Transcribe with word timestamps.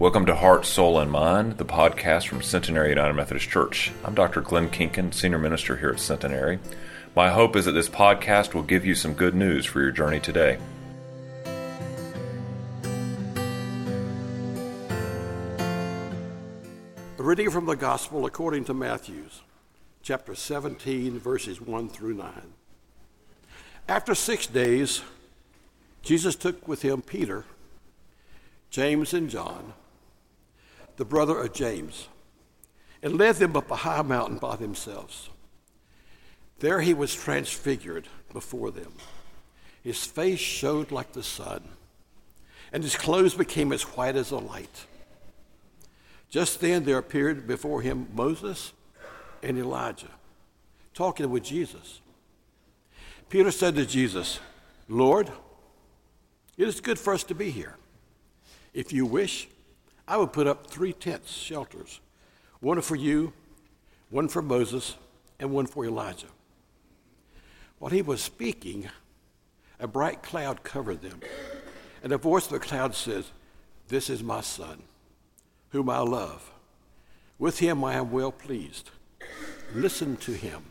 Welcome 0.00 0.24
to 0.26 0.34
Heart, 0.34 0.64
Soul, 0.64 0.98
and 0.98 1.10
Mind, 1.10 1.58
the 1.58 1.64
podcast 1.66 2.26
from 2.26 2.40
Centenary 2.40 2.88
United 2.88 3.12
Methodist 3.12 3.50
Church. 3.50 3.92
I'm 4.02 4.14
Dr. 4.14 4.40
Glenn 4.40 4.70
Kinkin, 4.70 5.12
Senior 5.12 5.38
Minister 5.38 5.76
here 5.76 5.90
at 5.90 6.00
Centenary. 6.00 6.58
My 7.14 7.28
hope 7.28 7.54
is 7.54 7.66
that 7.66 7.72
this 7.72 7.90
podcast 7.90 8.54
will 8.54 8.62
give 8.62 8.86
you 8.86 8.94
some 8.94 9.12
good 9.12 9.34
news 9.34 9.66
for 9.66 9.82
your 9.82 9.90
journey 9.90 10.18
today. 10.18 10.56
A 17.18 17.22
reading 17.22 17.50
from 17.50 17.66
the 17.66 17.76
Gospel 17.76 18.24
according 18.24 18.64
to 18.64 18.72
Matthew, 18.72 19.26
chapter 20.02 20.34
17, 20.34 21.18
verses 21.18 21.60
1 21.60 21.90
through 21.90 22.14
9. 22.14 22.54
After 23.86 24.14
six 24.14 24.46
days, 24.46 25.02
Jesus 26.00 26.36
took 26.36 26.66
with 26.66 26.80
him 26.80 27.02
Peter, 27.02 27.44
James, 28.70 29.12
and 29.12 29.28
John 29.28 29.74
the 31.00 31.06
brother 31.06 31.40
of 31.40 31.54
James, 31.54 32.08
and 33.02 33.16
led 33.16 33.36
them 33.36 33.56
up 33.56 33.70
a 33.70 33.76
high 33.76 34.02
mountain 34.02 34.36
by 34.36 34.54
themselves. 34.54 35.30
There 36.58 36.82
he 36.82 36.92
was 36.92 37.14
transfigured 37.14 38.06
before 38.34 38.70
them. 38.70 38.92
His 39.82 40.04
face 40.04 40.40
showed 40.40 40.92
like 40.92 41.12
the 41.12 41.22
sun, 41.22 41.62
and 42.70 42.82
his 42.82 42.96
clothes 42.96 43.32
became 43.32 43.72
as 43.72 43.80
white 43.84 44.14
as 44.14 44.28
the 44.28 44.40
light. 44.40 44.84
Just 46.28 46.60
then 46.60 46.84
there 46.84 46.98
appeared 46.98 47.46
before 47.46 47.80
him 47.80 48.08
Moses 48.12 48.74
and 49.42 49.56
Elijah, 49.56 50.10
talking 50.92 51.30
with 51.30 51.44
Jesus. 51.44 52.02
Peter 53.30 53.50
said 53.50 53.74
to 53.76 53.86
Jesus, 53.86 54.38
Lord, 54.86 55.32
it 56.58 56.68
is 56.68 56.82
good 56.82 56.98
for 56.98 57.14
us 57.14 57.24
to 57.24 57.34
be 57.34 57.48
here. 57.48 57.76
If 58.74 58.92
you 58.92 59.06
wish, 59.06 59.48
I 60.10 60.16
would 60.16 60.32
put 60.32 60.48
up 60.48 60.66
three 60.66 60.92
tents, 60.92 61.30
shelters 61.30 62.00
one 62.58 62.80
for 62.82 62.96
you, 62.96 63.32
one 64.10 64.26
for 64.26 64.42
Moses, 64.42 64.96
and 65.38 65.52
one 65.52 65.66
for 65.66 65.84
Elijah. 65.86 66.26
While 67.78 67.92
he 67.92 68.02
was 68.02 68.20
speaking, 68.20 68.90
a 69.78 69.86
bright 69.86 70.20
cloud 70.20 70.64
covered 70.64 71.00
them, 71.00 71.20
and 72.02 72.12
a 72.12 72.18
voice 72.18 72.46
of 72.46 72.52
the 72.52 72.58
cloud 72.58 72.96
says, 72.96 73.30
This 73.86 74.10
is 74.10 74.20
my 74.20 74.40
son, 74.40 74.82
whom 75.68 75.88
I 75.88 76.00
love. 76.00 76.50
With 77.38 77.60
him 77.60 77.84
I 77.84 77.94
am 77.94 78.10
well 78.10 78.32
pleased. 78.32 78.90
Listen 79.72 80.16
to 80.16 80.32
him. 80.32 80.64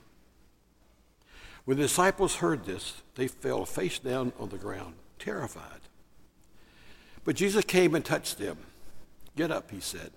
When 1.63 1.77
the 1.77 1.83
disciples 1.83 2.35
heard 2.35 2.65
this, 2.65 3.01
they 3.15 3.29
fell 3.29 3.63
face 3.63 3.99
down 3.99 4.33
on 4.37 4.49
the 4.49 4.57
ground, 4.57 4.95
terrified. 5.17 5.79
But 7.23 7.37
Jesus 7.37 7.63
came 7.63 7.95
and 7.95 8.03
touched 8.03 8.37
them. 8.37 8.57
Get 9.35 9.51
up, 9.51 9.71
he 9.71 9.79
said. 9.79 10.11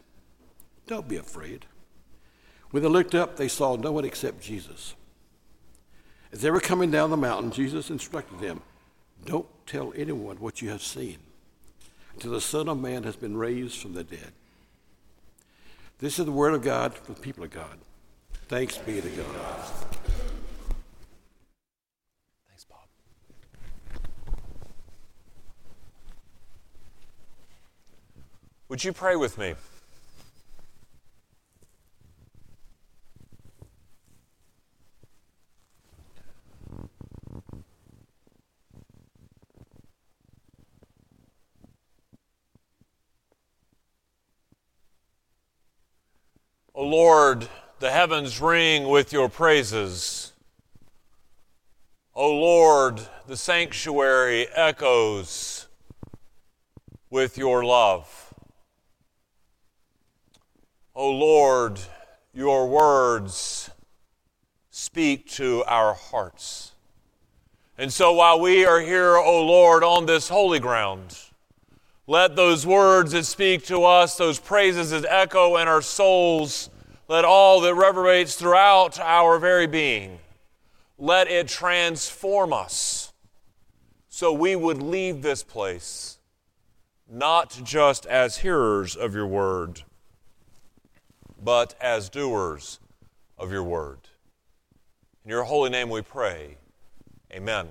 Don't 0.86 1.08
be 1.08 1.16
afraid. 1.16 1.66
When 2.70 2.82
they 2.82 2.88
looked 2.88 3.14
up, 3.14 3.36
they 3.36 3.48
saw 3.48 3.77
no 3.77 3.92
one 3.92 4.04
except 4.04 4.41
Jesus. 4.41 4.94
As 6.32 6.41
they 6.41 6.50
were 6.50 6.60
coming 6.60 6.91
down 6.91 7.10
the 7.10 7.16
mountain, 7.16 7.50
Jesus 7.50 7.91
instructed 7.91 8.41
them 8.41 8.62
Don't 9.24 9.46
tell 9.66 9.92
anyone 9.94 10.36
what 10.36 10.62
you 10.62 10.70
have 10.70 10.82
seen 10.82 11.19
until 12.14 12.32
the 12.32 12.41
Son 12.41 12.69
of 12.69 12.80
Man 12.80 13.04
has 13.04 13.16
been 13.16 13.36
raised 13.36 13.77
from 13.77 13.94
the 13.94 14.04
dead. 14.04 14.32
This 15.98 16.19
is 16.19 16.24
the 16.24 16.32
word 16.32 16.54
of 16.54 16.62
God 16.62 16.94
for 16.94 17.12
the 17.12 17.20
people 17.20 17.44
of 17.44 17.50
God. 17.50 17.78
Thanks 18.48 18.76
be 18.78 19.00
to 19.00 19.08
God. 19.08 20.02
Would 28.73 28.84
you 28.84 28.95
pray 28.95 29.17
with 29.17 29.37
me? 29.37 29.55
O 46.75 46.82
Lord, 46.82 47.47
the 47.78 47.91
heavens 47.91 48.41
ring 48.41 48.88
with 48.88 49.12
your 49.12 49.28
praises. 49.28 50.32
O 52.15 52.27
Lord, 52.32 53.03
the 53.27 53.37
sanctuary 53.37 54.47
echoes 54.55 55.66
with 57.11 57.37
your 57.37 57.66
love. 57.66 58.22
O 60.94 61.10
Lord, 61.10 61.80
your 62.34 62.69
words 62.69 63.70
speak 64.70 65.28
to 65.32 65.64
our 65.66 65.94
hearts. 65.94 66.72
And 67.78 67.92
so 67.92 68.12
while 68.12 68.41
we 68.41 68.64
are 68.64 68.80
here, 68.80 69.16
O 69.16 69.44
Lord, 69.44 69.82
on 69.82 70.06
this 70.06 70.28
holy 70.28 70.60
ground, 70.60 71.19
let 72.06 72.36
those 72.36 72.66
words 72.66 73.12
that 73.12 73.25
speak 73.25 73.64
to 73.66 73.84
us, 73.84 74.16
those 74.16 74.38
praises 74.38 74.91
that 74.91 75.06
echo 75.08 75.56
in 75.56 75.69
our 75.69 75.82
souls, 75.82 76.69
let 77.08 77.25
all 77.25 77.60
that 77.62 77.75
reverberates 77.75 78.34
throughout 78.34 78.98
our 78.98 79.38
very 79.38 79.66
being, 79.66 80.19
let 80.98 81.28
it 81.28 81.48
transform 81.48 82.52
us 82.52 83.12
so 84.08 84.32
we 84.32 84.54
would 84.54 84.82
leave 84.82 85.22
this 85.22 85.42
place 85.42 86.19
not 87.12 87.60
just 87.62 88.06
as 88.06 88.38
hearers 88.38 88.97
of 88.97 89.14
your 89.14 89.26
word, 89.26 89.82
but 91.42 91.75
as 91.80 92.08
doers 92.08 92.78
of 93.38 93.50
your 93.50 93.62
word. 93.62 93.98
In 95.25 95.30
your 95.30 95.44
holy 95.44 95.70
name 95.70 95.91
we 95.91 96.03
pray. 96.03 96.56
Amen. 97.32 97.69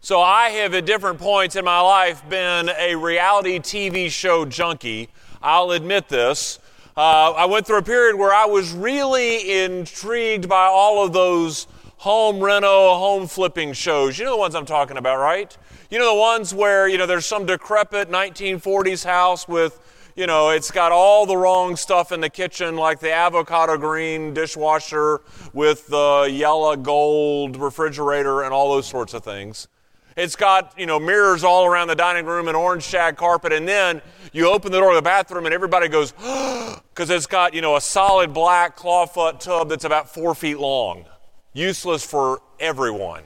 So, 0.00 0.20
I 0.20 0.50
have 0.50 0.74
at 0.74 0.86
different 0.86 1.18
points 1.18 1.56
in 1.56 1.64
my 1.64 1.80
life 1.80 2.26
been 2.28 2.70
a 2.78 2.94
reality 2.94 3.58
TV 3.58 4.08
show 4.10 4.44
junkie. 4.44 5.08
I'll 5.42 5.72
admit 5.72 6.08
this. 6.08 6.60
Uh, 6.96 7.32
I 7.32 7.46
went 7.46 7.66
through 7.66 7.78
a 7.78 7.82
period 7.82 8.16
where 8.16 8.32
I 8.32 8.46
was 8.46 8.72
really 8.72 9.62
intrigued 9.62 10.48
by 10.48 10.66
all 10.66 11.04
of 11.04 11.12
those 11.12 11.66
home 11.96 12.40
reno, 12.40 12.94
home 12.94 13.26
flipping 13.26 13.72
shows. 13.72 14.18
You 14.18 14.24
know 14.24 14.32
the 14.32 14.38
ones 14.38 14.54
I'm 14.54 14.66
talking 14.66 14.96
about, 14.96 15.18
right? 15.18 15.56
You 15.90 15.98
know 15.98 16.14
the 16.14 16.20
ones 16.20 16.54
where, 16.54 16.88
you 16.88 16.96
know, 16.96 17.06
there's 17.06 17.26
some 17.26 17.44
decrepit 17.44 18.08
1940s 18.08 19.04
house 19.04 19.48
with, 19.48 19.80
you 20.18 20.26
know, 20.26 20.50
it's 20.50 20.72
got 20.72 20.90
all 20.90 21.26
the 21.26 21.36
wrong 21.36 21.76
stuff 21.76 22.10
in 22.10 22.20
the 22.20 22.28
kitchen, 22.28 22.74
like 22.74 22.98
the 22.98 23.12
avocado 23.12 23.78
green 23.78 24.34
dishwasher 24.34 25.20
with 25.52 25.86
the 25.86 26.28
yellow 26.28 26.74
gold 26.74 27.56
refrigerator 27.56 28.42
and 28.42 28.52
all 28.52 28.72
those 28.72 28.88
sorts 28.88 29.14
of 29.14 29.22
things. 29.22 29.68
It's 30.16 30.34
got, 30.34 30.74
you 30.76 30.86
know, 30.86 30.98
mirrors 30.98 31.44
all 31.44 31.66
around 31.66 31.86
the 31.86 31.94
dining 31.94 32.26
room 32.26 32.48
and 32.48 32.56
orange 32.56 32.82
shag 32.82 33.16
carpet. 33.16 33.52
And 33.52 33.68
then 33.68 34.02
you 34.32 34.50
open 34.50 34.72
the 34.72 34.80
door 34.80 34.90
of 34.90 34.96
the 34.96 35.02
bathroom 35.02 35.44
and 35.44 35.54
everybody 35.54 35.86
goes, 35.86 36.10
because 36.10 37.10
it's 37.10 37.28
got, 37.28 37.54
you 37.54 37.60
know, 37.60 37.76
a 37.76 37.80
solid 37.80 38.34
black 38.34 38.76
clawfoot 38.76 39.38
tub 39.38 39.68
that's 39.68 39.84
about 39.84 40.12
four 40.12 40.34
feet 40.34 40.58
long. 40.58 41.04
Useless 41.52 42.04
for 42.04 42.42
everyone. 42.58 43.22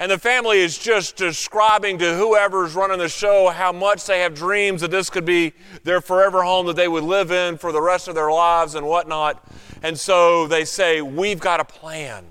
And 0.00 0.10
the 0.10 0.18
family 0.18 0.60
is 0.60 0.78
just 0.78 1.16
describing 1.16 1.98
to 1.98 2.14
whoever's 2.16 2.74
running 2.74 2.96
the 2.96 3.08
show 3.10 3.50
how 3.50 3.70
much 3.70 4.06
they 4.06 4.20
have 4.20 4.34
dreams 4.34 4.80
that 4.80 4.90
this 4.90 5.10
could 5.10 5.26
be 5.26 5.52
their 5.84 6.00
forever 6.00 6.42
home 6.42 6.64
that 6.68 6.76
they 6.76 6.88
would 6.88 7.04
live 7.04 7.30
in 7.30 7.58
for 7.58 7.70
the 7.70 7.82
rest 7.82 8.08
of 8.08 8.14
their 8.14 8.32
lives 8.32 8.74
and 8.74 8.86
whatnot. 8.86 9.46
And 9.82 9.98
so 9.98 10.46
they 10.46 10.64
say, 10.64 11.02
We've 11.02 11.38
got 11.38 11.60
a 11.60 11.66
plan. 11.66 12.24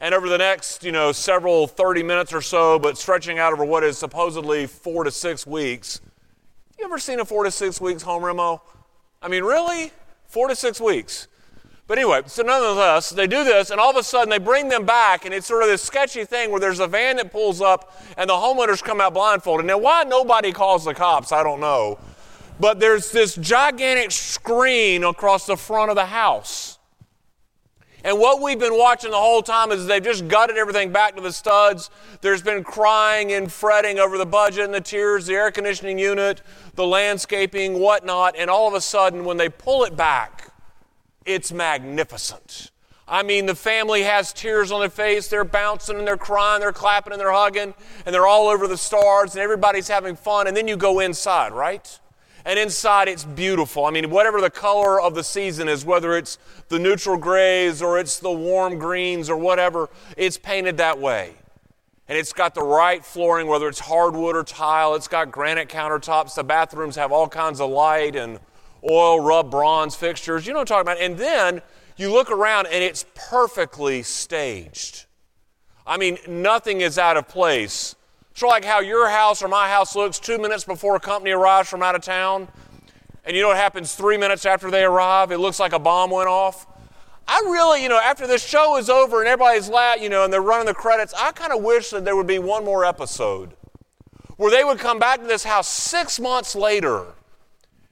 And 0.00 0.14
over 0.14 0.28
the 0.28 0.36
next, 0.36 0.84
you 0.84 0.92
know, 0.92 1.12
several 1.12 1.66
30 1.66 2.02
minutes 2.02 2.34
or 2.34 2.42
so, 2.42 2.78
but 2.78 2.98
stretching 2.98 3.38
out 3.38 3.54
over 3.54 3.64
what 3.64 3.82
is 3.82 3.96
supposedly 3.96 4.66
four 4.66 5.04
to 5.04 5.10
six 5.10 5.46
weeks. 5.46 6.02
You 6.78 6.84
ever 6.84 6.98
seen 6.98 7.20
a 7.20 7.24
four 7.24 7.44
to 7.44 7.50
six 7.50 7.80
weeks 7.80 8.02
home 8.02 8.22
remo? 8.22 8.60
I 9.22 9.28
mean, 9.28 9.44
really? 9.44 9.92
Four 10.26 10.48
to 10.48 10.54
six 10.54 10.78
weeks. 10.78 11.26
But 11.88 11.98
anyway, 11.98 12.22
so 12.26 12.42
nonetheless, 12.42 13.10
they 13.10 13.28
do 13.28 13.44
this, 13.44 13.70
and 13.70 13.78
all 13.78 13.90
of 13.90 13.96
a 13.96 14.02
sudden 14.02 14.28
they 14.28 14.38
bring 14.38 14.68
them 14.68 14.84
back, 14.84 15.24
and 15.24 15.32
it's 15.32 15.46
sort 15.46 15.62
of 15.62 15.68
this 15.68 15.82
sketchy 15.82 16.24
thing 16.24 16.50
where 16.50 16.58
there's 16.58 16.80
a 16.80 16.88
van 16.88 17.16
that 17.16 17.30
pulls 17.30 17.60
up, 17.60 17.96
and 18.16 18.28
the 18.28 18.34
homeowners 18.34 18.82
come 18.82 19.00
out 19.00 19.14
blindfolded. 19.14 19.66
Now, 19.66 19.78
why 19.78 20.02
nobody 20.02 20.50
calls 20.50 20.84
the 20.84 20.94
cops, 20.94 21.30
I 21.30 21.44
don't 21.44 21.60
know. 21.60 21.98
But 22.58 22.80
there's 22.80 23.12
this 23.12 23.36
gigantic 23.36 24.10
screen 24.10 25.04
across 25.04 25.46
the 25.46 25.56
front 25.56 25.90
of 25.90 25.96
the 25.96 26.06
house. 26.06 26.78
And 28.02 28.18
what 28.18 28.40
we've 28.40 28.58
been 28.58 28.78
watching 28.78 29.10
the 29.10 29.16
whole 29.16 29.42
time 29.42 29.72
is 29.72 29.86
they've 29.86 30.02
just 30.02 30.28
gutted 30.28 30.56
everything 30.56 30.92
back 30.92 31.16
to 31.16 31.22
the 31.22 31.32
studs. 31.32 31.90
There's 32.20 32.42
been 32.42 32.62
crying 32.64 33.32
and 33.32 33.52
fretting 33.52 33.98
over 33.98 34.16
the 34.16 34.26
budget 34.26 34.64
and 34.64 34.72
the 34.72 34.80
tears, 34.80 35.26
the 35.26 35.34
air 35.34 35.50
conditioning 35.50 35.98
unit, 35.98 36.40
the 36.76 36.86
landscaping, 36.86 37.80
whatnot. 37.80 38.36
And 38.38 38.48
all 38.48 38.68
of 38.68 38.74
a 38.74 38.80
sudden, 38.80 39.24
when 39.24 39.36
they 39.36 39.48
pull 39.48 39.84
it 39.84 39.96
back, 39.96 40.52
it's 41.26 41.52
magnificent. 41.52 42.70
I 43.08 43.22
mean, 43.22 43.46
the 43.46 43.54
family 43.54 44.02
has 44.02 44.32
tears 44.32 44.72
on 44.72 44.80
their 44.80 44.90
face. 44.90 45.28
They're 45.28 45.44
bouncing 45.44 45.98
and 45.98 46.06
they're 46.06 46.16
crying, 46.16 46.60
they're 46.60 46.72
clapping 46.72 47.12
and 47.12 47.20
they're 47.20 47.32
hugging, 47.32 47.74
and 48.04 48.14
they're 48.14 48.26
all 48.26 48.48
over 48.48 48.66
the 48.66 48.76
stars, 48.76 49.34
and 49.34 49.42
everybody's 49.42 49.86
having 49.86 50.16
fun. 50.16 50.48
And 50.48 50.56
then 50.56 50.66
you 50.66 50.76
go 50.76 50.98
inside, 50.98 51.52
right? 51.52 52.00
And 52.44 52.58
inside 52.58 53.08
it's 53.08 53.24
beautiful. 53.24 53.84
I 53.84 53.90
mean, 53.90 54.10
whatever 54.10 54.40
the 54.40 54.50
color 54.50 55.00
of 55.00 55.14
the 55.14 55.22
season 55.22 55.68
is, 55.68 55.84
whether 55.84 56.16
it's 56.16 56.38
the 56.68 56.78
neutral 56.78 57.16
grays 57.16 57.82
or 57.82 57.98
it's 57.98 58.18
the 58.18 58.30
warm 58.30 58.78
greens 58.78 59.30
or 59.30 59.36
whatever, 59.36 59.88
it's 60.16 60.38
painted 60.38 60.76
that 60.78 60.98
way. 60.98 61.34
And 62.08 62.16
it's 62.16 62.32
got 62.32 62.54
the 62.54 62.62
right 62.62 63.04
flooring, 63.04 63.48
whether 63.48 63.68
it's 63.68 63.80
hardwood 63.80 64.36
or 64.36 64.44
tile. 64.44 64.94
It's 64.94 65.08
got 65.08 65.32
granite 65.32 65.68
countertops. 65.68 66.36
The 66.36 66.44
bathrooms 66.44 66.94
have 66.94 67.10
all 67.10 67.28
kinds 67.28 67.60
of 67.60 67.70
light 67.70 68.14
and 68.14 68.38
oil 68.90 69.20
rub 69.20 69.50
bronze 69.50 69.94
fixtures. 69.94 70.46
You 70.46 70.52
know 70.52 70.60
what 70.60 70.70
I'm 70.70 70.84
talking 70.84 70.92
about? 70.92 71.00
And 71.00 71.18
then 71.18 71.62
you 71.96 72.12
look 72.12 72.30
around 72.30 72.66
and 72.66 72.82
it's 72.82 73.04
perfectly 73.14 74.02
staged. 74.02 75.06
I 75.86 75.96
mean, 75.96 76.18
nothing 76.28 76.80
is 76.80 76.98
out 76.98 77.16
of 77.16 77.28
place. 77.28 77.94
It's 78.32 78.42
like 78.42 78.64
how 78.64 78.80
your 78.80 79.08
house 79.08 79.42
or 79.42 79.48
my 79.48 79.68
house 79.68 79.96
looks 79.96 80.18
two 80.18 80.38
minutes 80.38 80.64
before 80.64 80.96
a 80.96 81.00
company 81.00 81.30
arrives 81.30 81.70
from 81.70 81.82
out 81.82 81.94
of 81.94 82.02
town. 82.02 82.48
And 83.24 83.34
you 83.34 83.42
know 83.42 83.48
what 83.48 83.56
happens 83.56 83.94
three 83.94 84.18
minutes 84.18 84.44
after 84.44 84.70
they 84.70 84.84
arrive? 84.84 85.32
It 85.32 85.38
looks 85.38 85.58
like 85.58 85.72
a 85.72 85.78
bomb 85.78 86.10
went 86.10 86.28
off. 86.28 86.66
I 87.26 87.40
really, 87.46 87.82
you 87.82 87.88
know, 87.88 87.98
after 87.98 88.26
the 88.26 88.38
show 88.38 88.76
is 88.76 88.88
over 88.88 89.20
and 89.20 89.28
everybody's 89.28 89.68
loud, 89.68 90.00
you 90.00 90.08
know, 90.08 90.24
and 90.24 90.32
they're 90.32 90.42
running 90.42 90.66
the 90.66 90.74
credits, 90.74 91.12
I 91.14 91.32
kind 91.32 91.52
of 91.52 91.62
wish 91.62 91.90
that 91.90 92.04
there 92.04 92.14
would 92.14 92.26
be 92.26 92.38
one 92.38 92.64
more 92.64 92.84
episode 92.84 93.54
where 94.36 94.50
they 94.50 94.62
would 94.62 94.78
come 94.78 94.98
back 94.98 95.20
to 95.20 95.26
this 95.26 95.42
house 95.44 95.66
six 95.66 96.20
months 96.20 96.54
later 96.54 97.06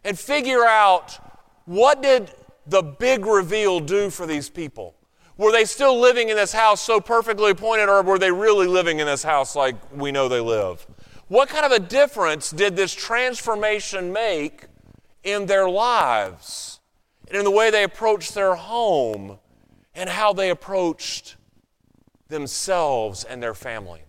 and 0.05 0.19
figure 0.19 0.65
out 0.65 1.19
what 1.65 2.03
did 2.03 2.31
the 2.67 2.83
big 2.83 3.27
reveal 3.27 3.81
do 3.81 4.11
for 4.11 4.27
these 4.27 4.49
people? 4.49 4.95
Were 5.37 5.51
they 5.51 5.65
still 5.65 5.99
living 5.99 6.29
in 6.29 6.37
this 6.37 6.53
house 6.53 6.81
so 6.81 7.01
perfectly 7.01 7.51
appointed, 7.51 7.89
or 7.89 8.03
were 8.03 8.19
they 8.19 8.31
really 8.31 8.69
living 8.69 9.01
in 9.01 9.07
this 9.07 9.23
house 9.23 9.57
like 9.57 9.75
we 9.93 10.13
know 10.13 10.29
they 10.29 10.41
live? 10.41 10.87
What 11.27 11.49
kind 11.49 11.67
of 11.67 11.73
a 11.73 11.81
difference 11.81 12.51
did 12.51 12.77
this 12.77 12.95
transformation 12.95 14.13
make 14.13 14.67
in 15.25 15.47
their 15.47 15.69
lives 15.69 16.81
and 17.27 17.37
in 17.37 17.45
the 17.45 17.51
way 17.51 17.71
they 17.71 17.83
approached 17.83 18.35
their 18.35 18.55
home 18.55 19.39
and 19.95 20.09
how 20.09 20.33
they 20.33 20.51
approached 20.51 21.37
themselves 22.29 23.25
and 23.25 23.43
their 23.43 23.55
family? 23.55 24.04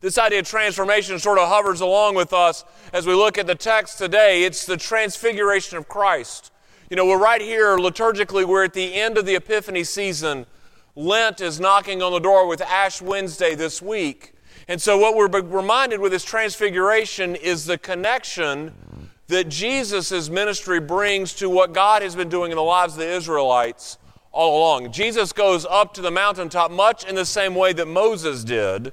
This 0.00 0.18
idea 0.18 0.40
of 0.40 0.46
transformation 0.46 1.18
sort 1.18 1.38
of 1.38 1.48
hovers 1.48 1.80
along 1.80 2.16
with 2.16 2.32
us 2.32 2.64
as 2.92 3.06
we 3.06 3.14
look 3.14 3.38
at 3.38 3.46
the 3.46 3.54
text 3.54 3.98
today. 3.98 4.44
It's 4.44 4.66
the 4.66 4.76
transfiguration 4.76 5.78
of 5.78 5.88
Christ. 5.88 6.52
You 6.90 6.96
know, 6.96 7.06
we're 7.06 7.18
right 7.18 7.40
here 7.40 7.76
liturgically, 7.76 8.44
we're 8.44 8.64
at 8.64 8.74
the 8.74 8.94
end 8.94 9.18
of 9.18 9.26
the 9.26 9.34
Epiphany 9.34 9.84
season. 9.84 10.46
Lent 10.94 11.40
is 11.40 11.58
knocking 11.58 12.02
on 12.02 12.12
the 12.12 12.18
door 12.18 12.46
with 12.46 12.60
Ash 12.60 13.02
Wednesday 13.02 13.54
this 13.54 13.82
week. 13.82 14.34
And 14.68 14.80
so, 14.80 14.98
what 14.98 15.16
we're 15.16 15.28
reminded 15.28 16.00
with 16.00 16.12
this 16.12 16.24
transfiguration 16.24 17.34
is 17.34 17.66
the 17.66 17.78
connection 17.78 18.72
that 19.28 19.48
Jesus' 19.48 20.28
ministry 20.28 20.80
brings 20.80 21.34
to 21.34 21.50
what 21.50 21.72
God 21.72 22.02
has 22.02 22.14
been 22.14 22.28
doing 22.28 22.52
in 22.52 22.56
the 22.56 22.62
lives 22.62 22.94
of 22.94 23.00
the 23.00 23.08
Israelites 23.08 23.98
all 24.32 24.58
along. 24.58 24.92
Jesus 24.92 25.32
goes 25.32 25.64
up 25.64 25.94
to 25.94 26.02
the 26.02 26.10
mountaintop 26.10 26.70
much 26.70 27.04
in 27.04 27.14
the 27.14 27.24
same 27.24 27.54
way 27.54 27.72
that 27.72 27.86
Moses 27.86 28.44
did, 28.44 28.92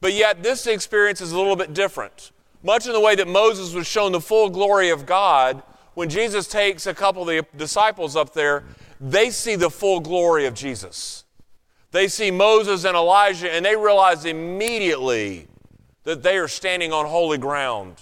but 0.00 0.12
yet 0.12 0.42
this 0.42 0.66
experience 0.66 1.20
is 1.20 1.32
a 1.32 1.36
little 1.36 1.56
bit 1.56 1.74
different. 1.74 2.32
Much 2.62 2.86
in 2.86 2.92
the 2.92 3.00
way 3.00 3.14
that 3.14 3.28
Moses 3.28 3.74
was 3.74 3.86
shown 3.86 4.12
the 4.12 4.20
full 4.20 4.50
glory 4.50 4.90
of 4.90 5.06
God, 5.06 5.62
when 5.94 6.08
Jesus 6.08 6.46
takes 6.46 6.86
a 6.86 6.94
couple 6.94 7.22
of 7.22 7.28
the 7.28 7.46
disciples 7.56 8.16
up 8.16 8.32
there, 8.32 8.64
they 9.00 9.30
see 9.30 9.56
the 9.56 9.70
full 9.70 10.00
glory 10.00 10.46
of 10.46 10.54
Jesus. 10.54 11.24
They 11.90 12.06
see 12.06 12.30
Moses 12.30 12.84
and 12.84 12.96
Elijah, 12.96 13.52
and 13.52 13.64
they 13.64 13.76
realize 13.76 14.24
immediately 14.24 15.48
that 16.04 16.22
they 16.22 16.36
are 16.38 16.48
standing 16.48 16.92
on 16.92 17.06
holy 17.06 17.38
ground. 17.38 17.96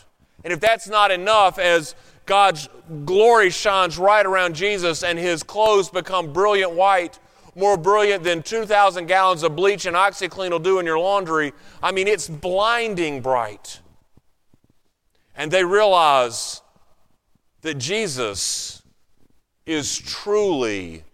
And 0.45 0.53
if 0.53 0.61
that's 0.61 0.89
not 0.89 1.11
enough, 1.11 1.59
as 1.59 1.95
God's 2.27 2.69
glory 3.05 3.51
shines 3.51 3.99
right 3.99 4.25
around 4.25 4.55
Jesus 4.55 5.03
and 5.03 5.19
his 5.19 5.43
clothes 5.43 5.89
become 5.89 6.33
brilliant 6.33 6.73
white, 6.73 7.19
more 7.55 7.77
brilliant 7.77 8.25
than 8.25 8.43
2,000 8.43 9.07
gallons 9.07 9.43
of 9.43 9.57
bleach 9.57 9.87
and 9.87 9.97
OxiClean 9.97 10.51
will 10.51 10.59
do 10.59 10.79
in 10.79 10.87
your 10.87 10.99
laundry, 10.99 11.53
I 11.83 11.93
mean, 11.93 12.09
it's 12.09 12.29
blinding 12.29 13.21
bright. 13.21 13.81
And 15.35 15.51
they 15.51 15.65
realize 15.65 16.63
that 17.63 17.79
Jesus 17.79 18.83
is 19.67 19.99
truly 19.99 21.05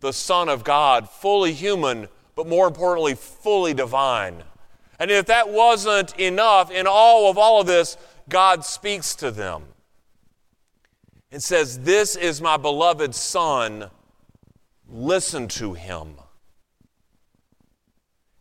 the 0.00 0.12
Son 0.12 0.48
of 0.48 0.64
God, 0.64 1.08
fully 1.08 1.52
human, 1.52 2.08
but 2.34 2.46
more 2.46 2.66
importantly, 2.66 3.14
fully 3.14 3.74
divine. 3.74 4.42
And 4.98 5.10
if 5.10 5.26
that 5.26 5.48
wasn't 5.48 6.18
enough, 6.18 6.70
in 6.70 6.86
all 6.86 7.30
of 7.30 7.38
all 7.38 7.60
of 7.60 7.66
this, 7.66 7.96
God 8.28 8.64
speaks 8.64 9.14
to 9.16 9.30
them 9.30 9.64
and 11.30 11.42
says, 11.42 11.80
This 11.80 12.16
is 12.16 12.40
my 12.40 12.56
beloved 12.56 13.14
Son, 13.14 13.90
listen 14.90 15.48
to 15.48 15.74
him. 15.74 16.14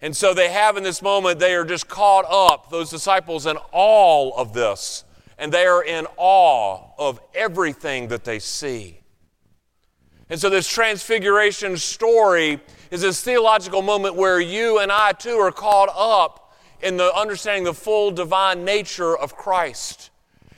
And 0.01 0.15
so 0.15 0.33
they 0.33 0.49
have 0.49 0.77
in 0.77 0.83
this 0.83 1.01
moment, 1.01 1.39
they 1.39 1.55
are 1.55 1.65
just 1.65 1.87
caught 1.87 2.25
up, 2.29 2.69
those 2.69 2.89
disciples, 2.89 3.45
in 3.45 3.57
all 3.71 4.33
of 4.35 4.53
this 4.53 5.03
and 5.39 5.53
they 5.53 5.65
are 5.65 5.83
in 5.83 6.05
awe 6.17 6.81
of 6.99 7.19
everything 7.33 8.09
that 8.09 8.25
they 8.25 8.37
see. 8.37 8.99
And 10.29 10.39
so, 10.39 10.49
this 10.49 10.67
transfiguration 10.67 11.77
story 11.77 12.59
is 12.91 13.01
this 13.01 13.23
theological 13.23 13.81
moment 13.81 14.15
where 14.15 14.39
you 14.39 14.79
and 14.79 14.91
I 14.91 15.13
too 15.13 15.37
are 15.37 15.51
caught 15.51 15.89
up 15.95 16.53
in 16.81 16.97
the 16.97 17.11
understanding 17.15 17.63
the 17.63 17.73
full 17.73 18.11
divine 18.11 18.63
nature 18.63 19.17
of 19.17 19.35
Christ 19.35 20.11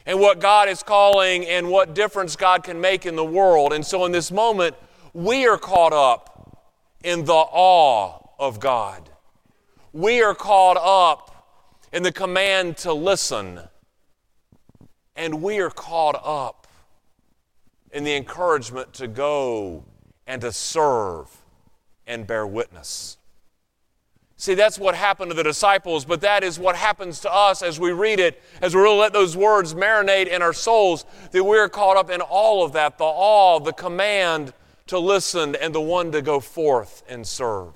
and 0.05 0.19
what 0.19 0.39
God 0.39 0.67
is 0.67 0.83
calling 0.83 1.45
and 1.45 1.69
what 1.69 1.93
difference 1.93 2.35
God 2.35 2.63
can 2.63 2.81
make 2.81 3.05
in 3.05 3.15
the 3.15 3.23
world. 3.23 3.71
And 3.71 3.85
so, 3.85 4.03
in 4.05 4.11
this 4.11 4.31
moment, 4.31 4.75
we 5.13 5.47
are 5.47 5.57
caught 5.57 5.93
up 5.93 6.67
in 7.03 7.25
the 7.25 7.33
awe 7.33 8.19
of 8.39 8.59
God. 8.59 9.09
We 9.93 10.21
are 10.21 10.35
caught 10.35 10.77
up 10.77 11.31
in 11.91 12.03
the 12.03 12.11
command 12.11 12.77
to 12.77 12.93
listen 12.93 13.59
and 15.15 15.41
we 15.41 15.59
are 15.59 15.69
caught 15.69 16.19
up 16.23 16.67
in 17.91 18.03
the 18.03 18.15
encouragement 18.15 18.93
to 18.93 19.07
go 19.07 19.83
and 20.25 20.41
to 20.41 20.51
serve 20.51 21.27
and 22.07 22.25
bear 22.25 22.47
witness. 22.47 23.17
See, 24.37 24.55
that's 24.55 24.79
what 24.79 24.95
happened 24.95 25.29
to 25.29 25.35
the 25.35 25.43
disciples, 25.43 26.03
but 26.03 26.21
that 26.21 26.43
is 26.43 26.57
what 26.57 26.75
happens 26.75 27.19
to 27.19 27.31
us 27.31 27.61
as 27.61 27.79
we 27.79 27.91
read 27.91 28.19
it, 28.19 28.41
as 28.61 28.73
we 28.73 28.81
really 28.81 28.97
let 28.97 29.13
those 29.13 29.37
words 29.37 29.75
marinate 29.75 30.27
in 30.27 30.41
our 30.41 30.53
souls, 30.53 31.05
that 31.31 31.43
we're 31.43 31.69
caught 31.69 31.97
up 31.97 32.09
in 32.09 32.21
all 32.21 32.65
of 32.65 32.73
that 32.73 32.97
the 32.97 33.03
awe, 33.03 33.59
the 33.59 33.73
command 33.73 34.53
to 34.91 34.99
listen, 34.99 35.55
and 35.55 35.73
the 35.73 35.81
one 35.81 36.11
to 36.11 36.21
go 36.21 36.39
forth 36.39 37.03
and 37.09 37.25
serve. 37.25 37.73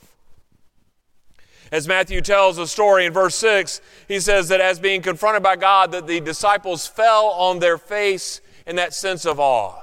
As 1.72 1.88
Matthew 1.88 2.20
tells 2.22 2.58
the 2.58 2.68
story 2.68 3.06
in 3.06 3.14
verse 3.14 3.36
6, 3.36 3.82
he 4.08 4.20
says 4.20 4.50
that 4.50 4.62
as 4.62 4.80
being 4.80 5.02
confronted 5.02 5.42
by 5.42 5.56
God, 5.56 5.94
that 5.94 6.08
the 6.08 6.20
disciples 6.20 6.86
fell 6.86 7.28
on 7.28 7.60
their 7.60 7.78
face 7.78 8.42
in 8.68 8.76
that 8.76 8.94
sense 8.94 9.26
of 9.26 9.40
awe. 9.40 9.82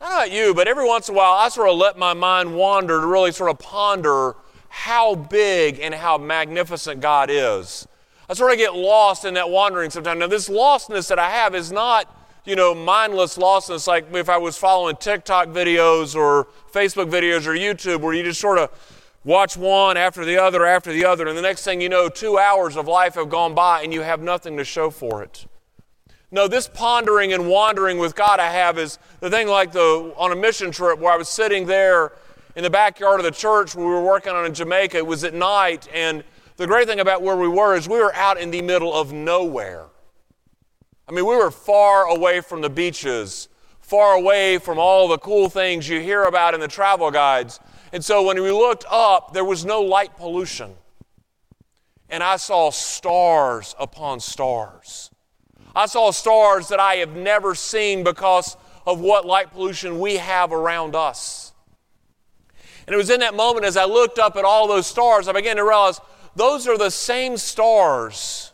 I 0.00 0.04
don't 0.04 0.10
know 0.10 0.16
about 0.16 0.32
you, 0.32 0.54
but 0.54 0.66
every 0.66 0.84
once 0.84 1.08
in 1.08 1.14
a 1.14 1.18
while 1.18 1.34
I 1.34 1.48
sort 1.50 1.68
of 1.68 1.76
let 1.76 1.96
my 1.96 2.14
mind 2.14 2.56
wander 2.56 3.00
to 3.00 3.06
really 3.06 3.30
sort 3.30 3.50
of 3.50 3.60
ponder 3.60 4.34
how 4.68 5.14
big 5.14 5.78
and 5.78 5.94
how 5.94 6.18
magnificent 6.18 7.00
God 7.00 7.30
is. 7.30 7.86
I 8.28 8.34
sort 8.34 8.50
of 8.50 8.58
get 8.58 8.74
lost 8.74 9.24
in 9.24 9.34
that 9.34 9.50
wandering 9.50 9.90
sometimes. 9.90 10.18
Now, 10.18 10.26
this 10.26 10.48
lostness 10.48 11.08
that 11.08 11.20
I 11.20 11.30
have 11.30 11.54
is 11.54 11.70
not, 11.70 12.23
you 12.44 12.56
know, 12.56 12.74
mindless 12.74 13.38
lostness 13.38 13.86
like 13.86 14.12
if 14.14 14.28
I 14.28 14.36
was 14.36 14.56
following 14.56 14.96
TikTok 14.96 15.48
videos 15.48 16.14
or 16.14 16.48
Facebook 16.72 17.10
videos 17.10 17.46
or 17.46 17.52
YouTube 17.52 18.00
where 18.00 18.14
you 18.14 18.22
just 18.22 18.40
sort 18.40 18.58
of 18.58 18.70
Watch 19.24 19.56
one 19.56 19.96
after 19.96 20.22
the 20.22 20.36
other 20.36 20.66
after 20.66 20.92
the 20.92 21.06
other, 21.06 21.26
and 21.26 21.36
the 21.36 21.42
next 21.42 21.64
thing 21.64 21.80
you 21.80 21.88
know, 21.88 22.10
two 22.10 22.36
hours 22.36 22.76
of 22.76 22.86
life 22.86 23.14
have 23.14 23.30
gone 23.30 23.54
by 23.54 23.80
and 23.80 23.90
you 23.90 24.02
have 24.02 24.20
nothing 24.20 24.58
to 24.58 24.64
show 24.64 24.90
for 24.90 25.22
it. 25.22 25.46
No, 26.30 26.46
this 26.46 26.68
pondering 26.68 27.32
and 27.32 27.48
wandering 27.48 27.96
with 27.96 28.14
God 28.14 28.38
I 28.38 28.50
have 28.50 28.76
is 28.76 28.98
the 29.20 29.30
thing 29.30 29.48
like 29.48 29.72
the 29.72 30.12
on 30.18 30.30
a 30.30 30.36
mission 30.36 30.70
trip 30.70 30.98
where 30.98 31.10
I 31.10 31.16
was 31.16 31.30
sitting 31.30 31.64
there 31.64 32.12
in 32.54 32.64
the 32.64 32.68
backyard 32.68 33.18
of 33.18 33.24
the 33.24 33.30
church 33.30 33.74
where 33.74 33.86
we 33.86 33.92
were 33.92 34.02
working 34.02 34.34
on 34.34 34.44
in 34.44 34.52
Jamaica. 34.52 34.98
It 34.98 35.06
was 35.06 35.24
at 35.24 35.32
night, 35.32 35.88
and 35.94 36.22
the 36.58 36.66
great 36.66 36.86
thing 36.86 37.00
about 37.00 37.22
where 37.22 37.36
we 37.36 37.48
were 37.48 37.74
is 37.74 37.88
we 37.88 37.98
were 37.98 38.14
out 38.14 38.38
in 38.38 38.50
the 38.50 38.60
middle 38.60 38.92
of 38.92 39.14
nowhere. 39.14 39.86
I 41.08 41.12
mean, 41.12 41.26
we 41.26 41.36
were 41.36 41.50
far 41.50 42.04
away 42.04 42.40
from 42.40 42.62
the 42.62 42.70
beaches, 42.70 43.48
far 43.80 44.14
away 44.14 44.58
from 44.58 44.78
all 44.78 45.08
the 45.08 45.18
cool 45.18 45.48
things 45.48 45.88
you 45.88 46.00
hear 46.00 46.24
about 46.24 46.54
in 46.54 46.60
the 46.60 46.68
travel 46.68 47.10
guides. 47.10 47.60
And 47.92 48.02
so 48.02 48.22
when 48.22 48.42
we 48.42 48.50
looked 48.50 48.84
up, 48.90 49.34
there 49.34 49.44
was 49.44 49.64
no 49.64 49.82
light 49.82 50.16
pollution. 50.16 50.74
And 52.08 52.22
I 52.22 52.36
saw 52.36 52.70
stars 52.70 53.74
upon 53.78 54.20
stars. 54.20 55.10
I 55.76 55.86
saw 55.86 56.10
stars 56.10 56.68
that 56.68 56.80
I 56.80 56.96
have 56.96 57.14
never 57.16 57.54
seen 57.54 58.02
because 58.02 58.56
of 58.86 59.00
what 59.00 59.26
light 59.26 59.52
pollution 59.52 60.00
we 60.00 60.16
have 60.16 60.52
around 60.52 60.94
us. 60.94 61.52
And 62.86 62.94
it 62.94 62.96
was 62.96 63.10
in 63.10 63.20
that 63.20 63.34
moment 63.34 63.66
as 63.66 63.76
I 63.76 63.84
looked 63.84 64.18
up 64.18 64.36
at 64.36 64.44
all 64.44 64.68
those 64.68 64.86
stars, 64.86 65.28
I 65.28 65.32
began 65.32 65.56
to 65.56 65.64
realize 65.64 66.00
those 66.36 66.66
are 66.66 66.78
the 66.78 66.90
same 66.90 67.36
stars 67.36 68.52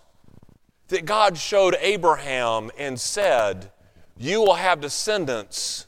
that 0.91 1.07
God 1.07 1.39
showed 1.39 1.77
Abraham 1.81 2.71
and 2.79 3.01
said, 3.01 3.73
You 4.17 4.41
will 4.41 4.55
have 4.55 4.81
descendants 4.81 5.87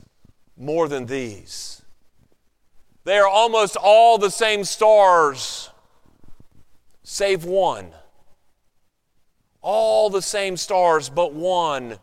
more 0.56 0.88
than 0.88 1.06
these. 1.06 1.82
They 3.04 3.18
are 3.18 3.28
almost 3.28 3.76
all 3.76 4.16
the 4.16 4.30
same 4.30 4.64
stars, 4.64 5.70
save 7.02 7.44
one. 7.44 7.90
All 9.60 10.10
the 10.10 10.22
same 10.22 10.56
stars, 10.56 11.08
but 11.08 11.32
one 11.32 11.98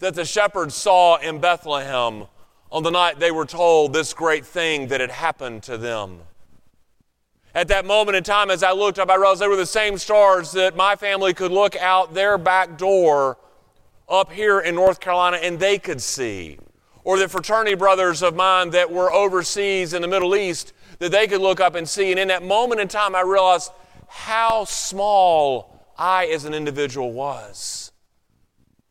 that 0.00 0.14
the 0.14 0.24
shepherds 0.24 0.74
saw 0.74 1.16
in 1.18 1.38
Bethlehem 1.38 2.24
on 2.70 2.82
the 2.82 2.90
night 2.90 3.20
they 3.20 3.30
were 3.30 3.46
told 3.46 3.92
this 3.92 4.12
great 4.12 4.44
thing 4.44 4.88
that 4.88 5.00
had 5.00 5.10
happened 5.10 5.62
to 5.64 5.78
them. 5.78 6.20
At 7.54 7.68
that 7.68 7.84
moment 7.84 8.16
in 8.16 8.24
time, 8.24 8.50
as 8.50 8.64
I 8.64 8.72
looked 8.72 8.98
up, 8.98 9.08
I 9.08 9.14
realized 9.14 9.40
they 9.40 9.46
were 9.46 9.54
the 9.54 9.64
same 9.64 9.96
stars 9.96 10.50
that 10.52 10.74
my 10.74 10.96
family 10.96 11.32
could 11.32 11.52
look 11.52 11.76
out 11.76 12.12
their 12.12 12.36
back 12.36 12.76
door 12.76 13.38
up 14.08 14.32
here 14.32 14.58
in 14.58 14.74
North 14.74 14.98
Carolina 14.98 15.36
and 15.36 15.58
they 15.58 15.78
could 15.78 16.02
see. 16.02 16.58
Or 17.04 17.16
the 17.16 17.28
fraternity 17.28 17.76
brothers 17.76 18.22
of 18.22 18.34
mine 18.34 18.70
that 18.70 18.90
were 18.90 19.12
overseas 19.12 19.92
in 19.92 20.02
the 20.02 20.08
Middle 20.08 20.34
East 20.34 20.72
that 20.98 21.12
they 21.12 21.28
could 21.28 21.40
look 21.40 21.60
up 21.60 21.76
and 21.76 21.88
see. 21.88 22.10
And 22.10 22.18
in 22.18 22.28
that 22.28 22.42
moment 22.42 22.80
in 22.80 22.88
time, 22.88 23.14
I 23.14 23.20
realized 23.20 23.70
how 24.08 24.64
small 24.64 25.86
I 25.96 26.26
as 26.26 26.44
an 26.44 26.54
individual 26.54 27.12
was. 27.12 27.92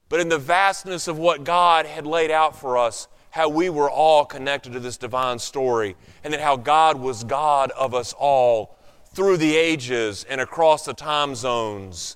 But 0.07 0.21
in 0.21 0.29
the 0.29 0.37
vastness 0.37 1.07
of 1.07 1.17
what 1.17 1.43
God 1.43 1.85
had 1.85 2.05
laid 2.05 2.31
out 2.31 2.55
for 2.55 2.77
us, 2.77 3.07
how 3.33 3.49
we 3.49 3.67
were 3.67 3.89
all 3.89 4.25
connected 4.25 4.73
to 4.73 4.79
this 4.79 4.95
divine 4.95 5.39
story, 5.39 5.95
and 6.23 6.31
that 6.31 6.39
how 6.39 6.55
God 6.55 6.99
was 6.99 7.23
God 7.23 7.71
of 7.71 7.95
us 7.95 8.13
all 8.13 8.77
through 9.15 9.37
the 9.37 9.57
ages 9.57 10.23
and 10.29 10.39
across 10.39 10.85
the 10.85 10.93
time 10.93 11.33
zones 11.33 12.15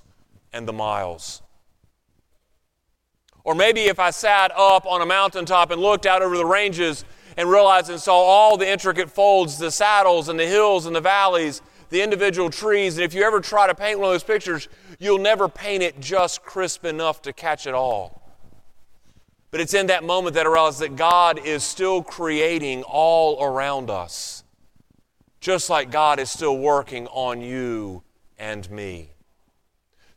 and 0.53 0.67
the 0.67 0.73
miles. 0.73 1.41
Or 3.43 3.55
maybe 3.55 3.85
if 3.85 3.99
I 3.99 4.11
sat 4.11 4.51
up 4.55 4.85
on 4.85 5.01
a 5.01 5.07
mountaintop 5.07 5.71
and 5.71 5.81
looked 5.81 6.05
out 6.05 6.21
over 6.21 6.37
the 6.37 6.45
ranges 6.45 7.03
and 7.35 7.49
realized 7.49 7.89
and 7.89 7.99
saw 7.99 8.13
all 8.13 8.55
the 8.55 8.69
intricate 8.69 9.09
folds, 9.09 9.57
the 9.57 9.71
saddles 9.71 10.29
and 10.29 10.39
the 10.39 10.45
hills 10.45 10.85
and 10.85 10.95
the 10.95 11.01
valleys, 11.01 11.63
the 11.89 12.03
individual 12.03 12.51
trees, 12.51 12.95
and 12.95 13.03
if 13.03 13.15
you 13.15 13.23
ever 13.23 13.41
try 13.41 13.65
to 13.65 13.73
paint 13.73 13.97
one 13.97 14.09
of 14.09 14.13
those 14.13 14.23
pictures, 14.23 14.69
you'll 14.99 15.17
never 15.17 15.49
paint 15.49 15.81
it 15.81 15.99
just 15.99 16.43
crisp 16.43 16.85
enough 16.85 17.23
to 17.23 17.33
catch 17.33 17.65
it 17.65 17.73
all. 17.73 18.16
But 19.57 19.63
it's 19.63 19.73
in 19.73 19.87
that 19.87 20.03
moment 20.03 20.35
that 20.35 20.45
I 20.45 20.49
realize 20.49 20.77
that 20.77 20.95
God 20.95 21.39
is 21.39 21.63
still 21.63 22.03
creating 22.03 22.83
all 22.83 23.43
around 23.43 23.89
us, 23.89 24.43
just 25.39 25.67
like 25.67 25.89
God 25.89 26.19
is 26.19 26.29
still 26.29 26.59
working 26.59 27.07
on 27.07 27.41
you 27.41 28.03
and 28.37 28.69
me. 28.69 29.13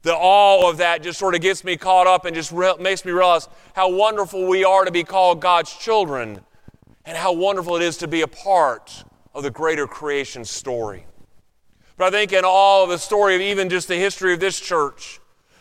The 0.03 0.15
all 0.15 0.69
of 0.69 0.77
that 0.77 1.03
just 1.03 1.19
sort 1.19 1.35
of 1.35 1.41
gets 1.41 1.65
me 1.65 1.79
caught 1.79 2.07
up 2.07 2.27
and 2.27 2.35
just 2.35 2.53
re- 2.53 2.75
makes 2.79 3.07
me 3.07 3.13
realize 3.13 3.49
how 3.73 3.91
wonderful 3.91 4.47
we 4.47 4.63
are 4.63 4.85
to 4.85 4.93
be 4.93 5.05
called 5.05 5.41
God's 5.41 5.75
children 5.75 6.41
and 7.07 7.17
how 7.17 7.33
wonderful 7.33 7.77
it 7.77 7.83
is 7.83 7.97
to 7.97 8.09
be 8.09 8.21
a 8.21 8.29
part 8.29 9.05
of 9.33 9.43
the 9.43 9.51
greater 9.51 9.87
creation 9.87 10.45
story. 10.45 11.07
But 11.97 12.09
I 12.09 12.11
think 12.11 12.35
in 12.35 12.45
all 12.45 12.85
of 12.85 12.91
the 12.91 12.99
story 12.99 13.37
of 13.37 13.41
even 13.41 13.71
just 13.71 13.89
the 13.89 13.97
history 13.97 14.35
of 14.35 14.41
this 14.41 14.61
church, 14.61 15.19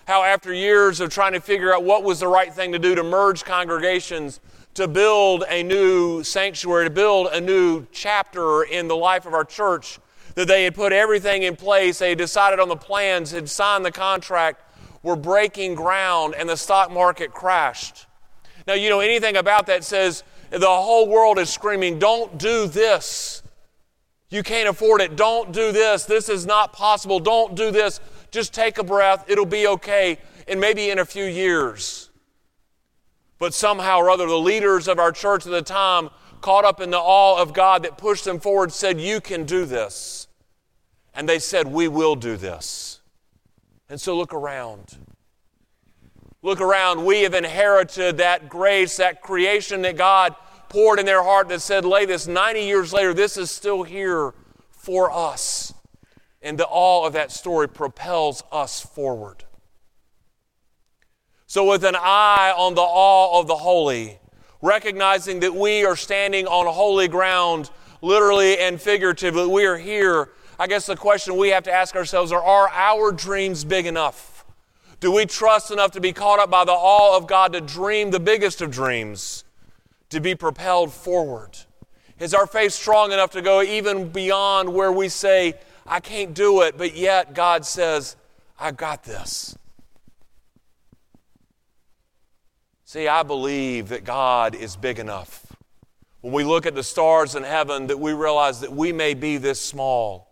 how 0.09 0.23
after 0.23 0.51
years 0.51 1.01
of 1.01 1.11
trying 1.11 1.33
to 1.33 1.39
figure 1.39 1.71
out 1.71 1.83
what 1.83 2.03
was 2.03 2.19
the 2.19 2.27
right 2.27 2.51
thing 2.51 2.71
to 2.71 2.79
do 2.79 2.95
to 2.95 3.03
merge 3.03 3.45
congregations, 3.45 4.39
to 4.73 4.87
build 4.87 5.43
a 5.47 5.61
new 5.61 6.23
sanctuary, 6.23 6.85
to 6.85 6.89
build 6.89 7.27
a 7.27 7.39
new 7.39 7.85
chapter 7.91 8.63
in 8.63 8.87
the 8.87 8.95
life 8.95 9.27
of 9.27 9.35
our 9.35 9.45
church, 9.45 9.99
that 10.33 10.47
they 10.47 10.63
had 10.63 10.73
put 10.73 10.91
everything 10.91 11.43
in 11.43 11.55
place, 11.55 11.99
they 11.99 12.09
had 12.09 12.17
decided 12.17 12.59
on 12.59 12.69
the 12.69 12.75
plans, 12.75 13.29
had 13.29 13.47
signed 13.47 13.85
the 13.85 13.91
contract, 13.91 14.63
were 15.03 15.15
breaking 15.15 15.75
ground, 15.75 16.33
and 16.35 16.49
the 16.49 16.57
stock 16.57 16.89
market 16.89 17.31
crashed. 17.31 18.07
Now, 18.65 18.73
you 18.73 18.89
know, 18.89 19.01
anything 19.01 19.37
about 19.37 19.67
that 19.67 19.83
says 19.83 20.23
the 20.49 20.65
whole 20.65 21.07
world 21.07 21.37
is 21.37 21.51
screaming, 21.51 21.99
don't 21.99 22.35
do 22.39 22.65
this. 22.65 23.43
You 24.31 24.41
can't 24.41 24.69
afford 24.69 25.01
it. 25.01 25.15
Don't 25.15 25.51
do 25.51 25.71
this. 25.71 26.05
This 26.05 26.29
is 26.29 26.45
not 26.45 26.71
possible. 26.71 27.19
Don't 27.19 27.55
do 27.55 27.71
this. 27.71 27.99
Just 28.31 28.53
take 28.53 28.77
a 28.77 28.83
breath. 28.83 29.25
It'll 29.27 29.45
be 29.45 29.67
okay. 29.67 30.17
And 30.47 30.59
maybe 30.59 30.89
in 30.89 30.99
a 30.99 31.05
few 31.05 31.25
years. 31.25 32.09
But 33.37 33.53
somehow 33.53 33.99
or 33.99 34.09
other, 34.09 34.27
the 34.27 34.37
leaders 34.37 34.87
of 34.87 34.99
our 34.99 35.11
church 35.11 35.45
at 35.45 35.51
the 35.51 35.61
time, 35.61 36.09
caught 36.41 36.65
up 36.65 36.81
in 36.81 36.89
the 36.89 36.99
awe 36.99 37.41
of 37.41 37.53
God 37.53 37.83
that 37.83 37.97
pushed 37.97 38.25
them 38.25 38.39
forward, 38.39 38.71
said, 38.71 38.99
You 38.99 39.21
can 39.21 39.45
do 39.45 39.65
this. 39.65 40.27
And 41.13 41.27
they 41.27 41.39
said, 41.39 41.67
We 41.67 41.87
will 41.87 42.15
do 42.15 42.37
this. 42.37 43.01
And 43.89 43.99
so 43.99 44.15
look 44.15 44.33
around. 44.33 44.97
Look 46.41 46.61
around. 46.61 47.05
We 47.05 47.23
have 47.23 47.33
inherited 47.33 48.17
that 48.17 48.47
grace, 48.47 48.97
that 48.97 49.21
creation 49.21 49.81
that 49.81 49.97
God 49.97 50.35
poured 50.69 50.99
in 50.99 51.05
their 51.05 51.23
heart 51.23 51.49
that 51.49 51.61
said, 51.61 51.85
Lay 51.85 52.05
this 52.05 52.27
90 52.27 52.61
years 52.61 52.93
later, 52.93 53.13
this 53.13 53.37
is 53.37 53.51
still 53.51 53.83
here 53.83 54.33
for 54.71 55.11
us. 55.11 55.73
And 56.41 56.57
the 56.57 56.67
awe 56.67 57.05
of 57.05 57.13
that 57.13 57.31
story 57.31 57.67
propels 57.67 58.43
us 58.51 58.79
forward. 58.79 59.43
So, 61.47 61.65
with 61.69 61.83
an 61.83 61.95
eye 61.95 62.53
on 62.55 62.75
the 62.75 62.81
awe 62.81 63.39
of 63.39 63.47
the 63.47 63.55
holy, 63.55 64.19
recognizing 64.61 65.39
that 65.39 65.53
we 65.53 65.83
are 65.83 65.95
standing 65.95 66.45
on 66.47 66.67
holy 66.67 67.07
ground, 67.07 67.71
literally 68.01 68.57
and 68.59 68.79
figuratively, 68.79 69.47
we 69.47 69.65
are 69.65 69.77
here. 69.77 70.29
I 70.59 70.67
guess 70.67 70.85
the 70.85 70.95
question 70.95 71.37
we 71.37 71.49
have 71.49 71.63
to 71.63 71.71
ask 71.71 71.95
ourselves 71.95 72.31
are 72.31 72.41
Are 72.43 72.69
our 72.69 73.11
dreams 73.11 73.63
big 73.63 73.85
enough? 73.85 74.45
Do 74.99 75.11
we 75.11 75.25
trust 75.25 75.71
enough 75.71 75.91
to 75.91 76.01
be 76.01 76.11
caught 76.11 76.39
up 76.39 76.49
by 76.49 76.65
the 76.65 76.73
awe 76.73 77.15
of 77.15 77.25
God 77.25 77.53
to 77.53 77.61
dream 77.61 78.11
the 78.11 78.19
biggest 78.19 78.61
of 78.61 78.69
dreams, 78.69 79.45
to 80.09 80.19
be 80.19 80.35
propelled 80.35 80.91
forward? 80.91 81.57
Is 82.19 82.33
our 82.33 82.45
faith 82.45 82.73
strong 82.73 83.13
enough 83.13 83.31
to 83.31 83.41
go 83.41 83.61
even 83.61 84.09
beyond 84.09 84.73
where 84.73 84.91
we 84.91 85.07
say, 85.07 85.53
I 85.89 85.99
can't 85.99 86.35
do 86.35 86.61
it, 86.61 86.77
but 86.77 86.95
yet 86.95 87.33
God 87.33 87.65
says, 87.65 88.15
I've 88.59 88.77
got 88.77 89.03
this. 89.03 89.57
See, 92.85 93.07
I 93.07 93.23
believe 93.23 93.89
that 93.89 94.03
God 94.03 94.53
is 94.53 94.75
big 94.75 94.99
enough. 94.99 95.47
When 96.21 96.31
we 96.31 96.43
look 96.43 96.67
at 96.67 96.75
the 96.75 96.83
stars 96.83 97.33
in 97.33 97.43
heaven, 97.43 97.87
that 97.87 97.99
we 97.99 98.13
realize 98.13 98.61
that 98.61 98.71
we 98.71 98.93
may 98.93 99.15
be 99.15 99.37
this 99.37 99.59
small, 99.59 100.27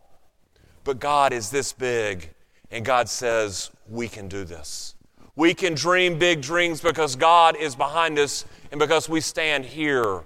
but 0.84 1.00
God 1.00 1.34
is 1.34 1.50
this 1.50 1.74
big, 1.74 2.30
and 2.70 2.86
God 2.86 3.10
says, 3.10 3.72
we 3.90 4.08
can 4.08 4.28
do 4.28 4.44
this. 4.44 4.94
We 5.36 5.56
can 5.56 5.74
dream 5.74 6.20
big 6.20 6.42
dreams 6.42 6.82
because 6.82 7.16
God 7.16 7.56
is 7.56 7.76
behind 7.76 8.20
us 8.20 8.46
and 8.72 8.80
because 8.80 9.10
we 9.10 9.22
stand 9.22 9.66
here 9.66 10.24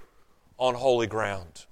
on 0.57 0.73
holy 0.75 1.07
ground. 1.07 1.65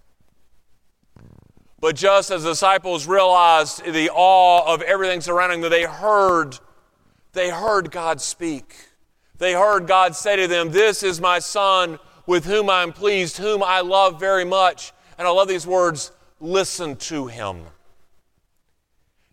But 1.82 1.96
just 1.96 2.30
as 2.30 2.44
the 2.44 2.50
disciples 2.50 3.08
realized 3.08 3.86
the 3.86 4.10
awe 4.10 4.74
of 4.74 4.82
everything 4.82 5.22
surrounding 5.22 5.62
them, 5.62 5.72
they 5.72 5.84
heard, 5.84 6.58
they 7.34 7.50
heard 7.50 7.92
God 7.92 8.20
speak. 8.20 8.76
They 9.38 9.54
heard 9.54 9.88
God 9.88 10.16
say 10.16 10.36
to 10.36 10.48
them, 10.48 10.72
This 10.72 11.04
is 11.04 11.22
my 11.22 11.40
son 11.40 12.00
with 12.26 12.46
whom 12.46 12.70
I 12.70 12.84
am 12.84 12.92
pleased, 12.92 13.38
whom 13.38 13.64
I 13.64 13.80
love 13.80 14.20
very 14.20 14.46
much. 14.46 14.92
And 15.18 15.28
I 15.28 15.32
love 15.32 15.48
these 15.48 15.66
words 15.66 16.12
listen 16.40 16.96
to 16.96 17.28
him. 17.28 17.58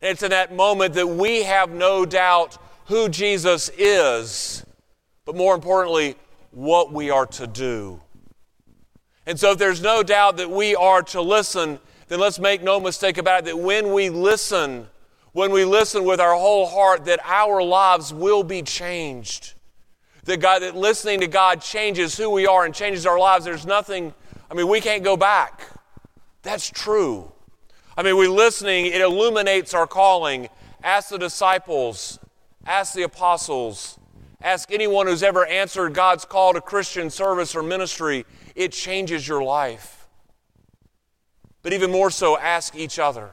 And 0.00 0.12
it's 0.12 0.22
in 0.22 0.30
that 0.30 0.54
moment 0.54 0.94
that 0.94 1.06
we 1.06 1.42
have 1.42 1.70
no 1.70 2.06
doubt 2.06 2.58
who 2.86 3.08
Jesus 3.08 3.70
is, 3.76 4.64
but 5.24 5.34
more 5.34 5.54
importantly, 5.54 6.16
what 6.52 6.92
we 6.92 7.10
are 7.10 7.26
to 7.26 7.46
do. 7.46 8.00
And 9.26 9.38
so, 9.38 9.52
if 9.52 9.58
there's 9.58 9.82
no 9.82 10.04
doubt 10.04 10.36
that 10.36 10.50
we 10.50 10.76
are 10.76 11.02
to 11.02 11.20
listen, 11.20 11.80
then 12.08 12.20
let's 12.20 12.38
make 12.38 12.62
no 12.62 12.78
mistake 12.78 13.18
about 13.18 13.40
it 13.40 13.44
that 13.46 13.58
when 13.58 13.92
we 13.92 14.10
listen, 14.10 14.86
when 15.32 15.50
we 15.50 15.64
listen 15.64 16.04
with 16.04 16.20
our 16.20 16.34
whole 16.34 16.66
heart, 16.66 17.04
that 17.06 17.20
our 17.24 17.62
lives 17.62 18.14
will 18.14 18.42
be 18.42 18.62
changed. 18.62 19.54
That 20.24 20.40
God, 20.40 20.62
that 20.62 20.76
listening 20.76 21.20
to 21.20 21.26
God 21.26 21.60
changes 21.60 22.16
who 22.16 22.30
we 22.30 22.46
are 22.46 22.64
and 22.64 22.74
changes 22.74 23.06
our 23.06 23.18
lives. 23.18 23.44
There's 23.44 23.66
nothing, 23.66 24.14
I 24.50 24.54
mean, 24.54 24.68
we 24.68 24.80
can't 24.80 25.04
go 25.04 25.16
back. 25.16 25.62
That's 26.42 26.68
true. 26.68 27.32
I 27.96 28.02
mean, 28.02 28.16
we 28.16 28.28
listening, 28.28 28.86
it 28.86 29.00
illuminates 29.00 29.74
our 29.74 29.86
calling. 29.86 30.48
Ask 30.82 31.08
the 31.08 31.18
disciples, 31.18 32.18
ask 32.64 32.94
the 32.94 33.02
apostles, 33.02 33.98
ask 34.42 34.70
anyone 34.70 35.06
who's 35.06 35.22
ever 35.22 35.46
answered 35.46 35.94
God's 35.94 36.24
call 36.24 36.52
to 36.52 36.60
Christian 36.60 37.10
service 37.10 37.56
or 37.56 37.62
ministry. 37.62 38.24
It 38.54 38.72
changes 38.72 39.26
your 39.26 39.42
life. 39.42 39.95
But 41.66 41.72
even 41.72 41.90
more 41.90 42.12
so, 42.12 42.38
ask 42.38 42.76
each 42.76 43.00
other. 43.00 43.32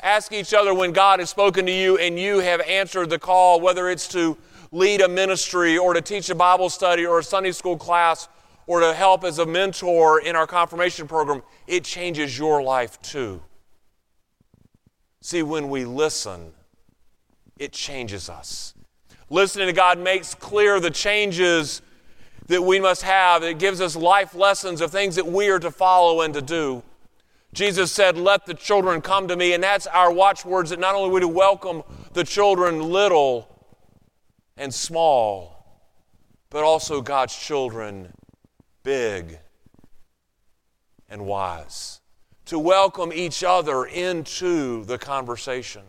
Ask 0.00 0.32
each 0.32 0.54
other 0.54 0.72
when 0.72 0.92
God 0.92 1.18
has 1.18 1.30
spoken 1.30 1.66
to 1.66 1.72
you 1.72 1.98
and 1.98 2.16
you 2.16 2.38
have 2.38 2.60
answered 2.60 3.10
the 3.10 3.18
call, 3.18 3.60
whether 3.60 3.90
it's 3.90 4.06
to 4.10 4.38
lead 4.70 5.00
a 5.00 5.08
ministry 5.08 5.76
or 5.76 5.92
to 5.92 6.00
teach 6.00 6.30
a 6.30 6.36
Bible 6.36 6.70
study 6.70 7.04
or 7.04 7.18
a 7.18 7.24
Sunday 7.24 7.50
school 7.50 7.76
class 7.76 8.28
or 8.68 8.78
to 8.78 8.94
help 8.94 9.24
as 9.24 9.40
a 9.40 9.46
mentor 9.46 10.20
in 10.20 10.36
our 10.36 10.46
confirmation 10.46 11.08
program. 11.08 11.42
It 11.66 11.82
changes 11.82 12.38
your 12.38 12.62
life 12.62 13.02
too. 13.02 13.42
See, 15.20 15.42
when 15.42 15.68
we 15.68 15.84
listen, 15.84 16.52
it 17.58 17.72
changes 17.72 18.28
us. 18.28 18.74
Listening 19.28 19.66
to 19.66 19.72
God 19.72 19.98
makes 19.98 20.36
clear 20.36 20.78
the 20.78 20.92
changes 20.92 21.82
that 22.46 22.62
we 22.62 22.78
must 22.78 23.02
have. 23.02 23.42
It 23.42 23.58
gives 23.58 23.80
us 23.80 23.96
life 23.96 24.36
lessons 24.36 24.80
of 24.80 24.92
things 24.92 25.16
that 25.16 25.26
we 25.26 25.48
are 25.48 25.58
to 25.58 25.72
follow 25.72 26.20
and 26.20 26.32
to 26.34 26.42
do. 26.42 26.84
Jesus 27.54 27.92
said, 27.92 28.16
Let 28.16 28.46
the 28.46 28.54
children 28.54 29.00
come 29.00 29.28
to 29.28 29.36
me. 29.36 29.52
And 29.52 29.62
that's 29.62 29.86
our 29.86 30.12
watchwords 30.12 30.70
that 30.70 30.78
not 30.78 30.94
only 30.94 31.10
we 31.10 31.20
to 31.20 31.28
welcome 31.28 31.82
the 32.12 32.24
children 32.24 32.80
little 32.80 33.48
and 34.56 34.72
small, 34.72 35.52
but 36.50 36.64
also 36.64 37.00
God's 37.00 37.36
children 37.36 38.12
big 38.82 39.38
and 41.08 41.26
wise. 41.26 42.00
To 42.46 42.58
welcome 42.58 43.12
each 43.12 43.44
other 43.44 43.84
into 43.84 44.84
the 44.84 44.98
conversation. 44.98 45.82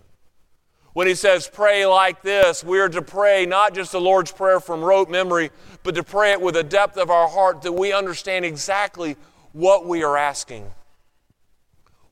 When 0.93 1.08
he 1.08 1.15
says 1.15 1.50
pray 1.51 1.88
like 1.88 2.22
this, 2.22 2.63
we 2.63 2.79
are 2.79 2.89
to 2.89 3.01
pray 3.01 3.48
not 3.48 3.74
just 3.74 3.91
the 3.91 4.00
Lord's 4.00 4.32
Prayer 4.32 4.60
from 4.60 4.84
rote 4.84 5.10
memory, 5.10 5.50
but 5.82 5.96
to 5.96 6.03
pray 6.03 6.34
it 6.34 6.41
with 6.41 6.55
a 6.55 6.63
depth 6.63 6.98
of 6.98 7.10
our 7.10 7.27
heart 7.27 7.63
that 7.63 7.72
we 7.72 7.91
understand 7.91 8.46
exactly 8.46 9.17
what 9.53 9.88
we 9.88 10.03
are 10.03 10.17
asking, 10.17 10.72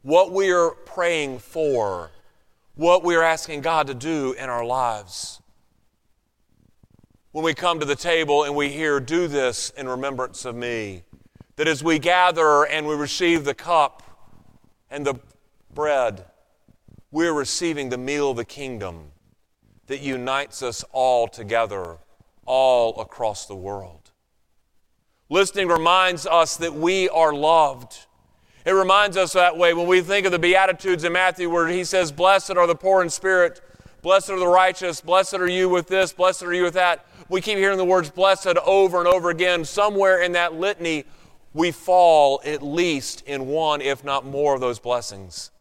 what 0.01 0.31
we 0.31 0.51
are 0.51 0.71
praying 0.71 1.39
for, 1.39 2.11
what 2.75 3.03
we 3.03 3.15
are 3.15 3.23
asking 3.23 3.61
God 3.61 3.87
to 3.87 3.93
do 3.93 4.33
in 4.33 4.49
our 4.49 4.65
lives. 4.65 5.41
When 7.31 7.45
we 7.45 7.53
come 7.53 7.79
to 7.79 7.85
the 7.85 7.95
table 7.95 8.43
and 8.43 8.55
we 8.55 8.69
hear, 8.69 8.99
Do 8.99 9.27
this 9.27 9.69
in 9.71 9.87
remembrance 9.87 10.43
of 10.43 10.55
me, 10.55 11.03
that 11.55 11.67
as 11.67 11.83
we 11.83 11.99
gather 11.99 12.65
and 12.65 12.87
we 12.87 12.95
receive 12.95 13.45
the 13.45 13.53
cup 13.53 14.03
and 14.89 15.05
the 15.05 15.15
bread, 15.73 16.25
we're 17.11 17.33
receiving 17.33 17.89
the 17.89 17.97
meal 17.97 18.31
of 18.31 18.37
the 18.37 18.45
kingdom 18.45 19.11
that 19.87 19.99
unites 19.99 20.63
us 20.63 20.83
all 20.91 21.27
together, 21.27 21.97
all 22.45 22.99
across 22.99 23.45
the 23.45 23.55
world. 23.55 24.11
Listening 25.29 25.67
reminds 25.67 26.25
us 26.25 26.57
that 26.57 26.73
we 26.73 27.07
are 27.09 27.33
loved. 27.33 28.07
It 28.65 28.71
reminds 28.71 29.17
us 29.17 29.33
that 29.33 29.57
way 29.57 29.73
when 29.73 29.87
we 29.87 30.01
think 30.01 30.25
of 30.25 30.31
the 30.31 30.39
Beatitudes 30.39 31.03
in 31.03 31.13
Matthew, 31.13 31.49
where 31.49 31.67
he 31.67 31.83
says, 31.83 32.11
Blessed 32.11 32.51
are 32.51 32.67
the 32.67 32.75
poor 32.75 33.01
in 33.01 33.09
spirit, 33.09 33.61
blessed 34.01 34.29
are 34.29 34.39
the 34.39 34.47
righteous, 34.47 35.01
blessed 35.01 35.35
are 35.35 35.47
you 35.47 35.69
with 35.69 35.87
this, 35.87 36.13
blessed 36.13 36.43
are 36.43 36.53
you 36.53 36.63
with 36.63 36.75
that. 36.75 37.05
We 37.29 37.41
keep 37.41 37.57
hearing 37.57 37.77
the 37.77 37.85
words 37.85 38.09
blessed 38.09 38.57
over 38.65 38.99
and 38.99 39.07
over 39.07 39.29
again. 39.29 39.65
Somewhere 39.65 40.21
in 40.21 40.33
that 40.33 40.53
litany, 40.53 41.05
we 41.53 41.71
fall 41.71 42.41
at 42.45 42.61
least 42.61 43.23
in 43.25 43.47
one, 43.47 43.81
if 43.81 44.03
not 44.03 44.25
more, 44.25 44.53
of 44.53 44.61
those 44.61 44.79
blessings 44.79 45.51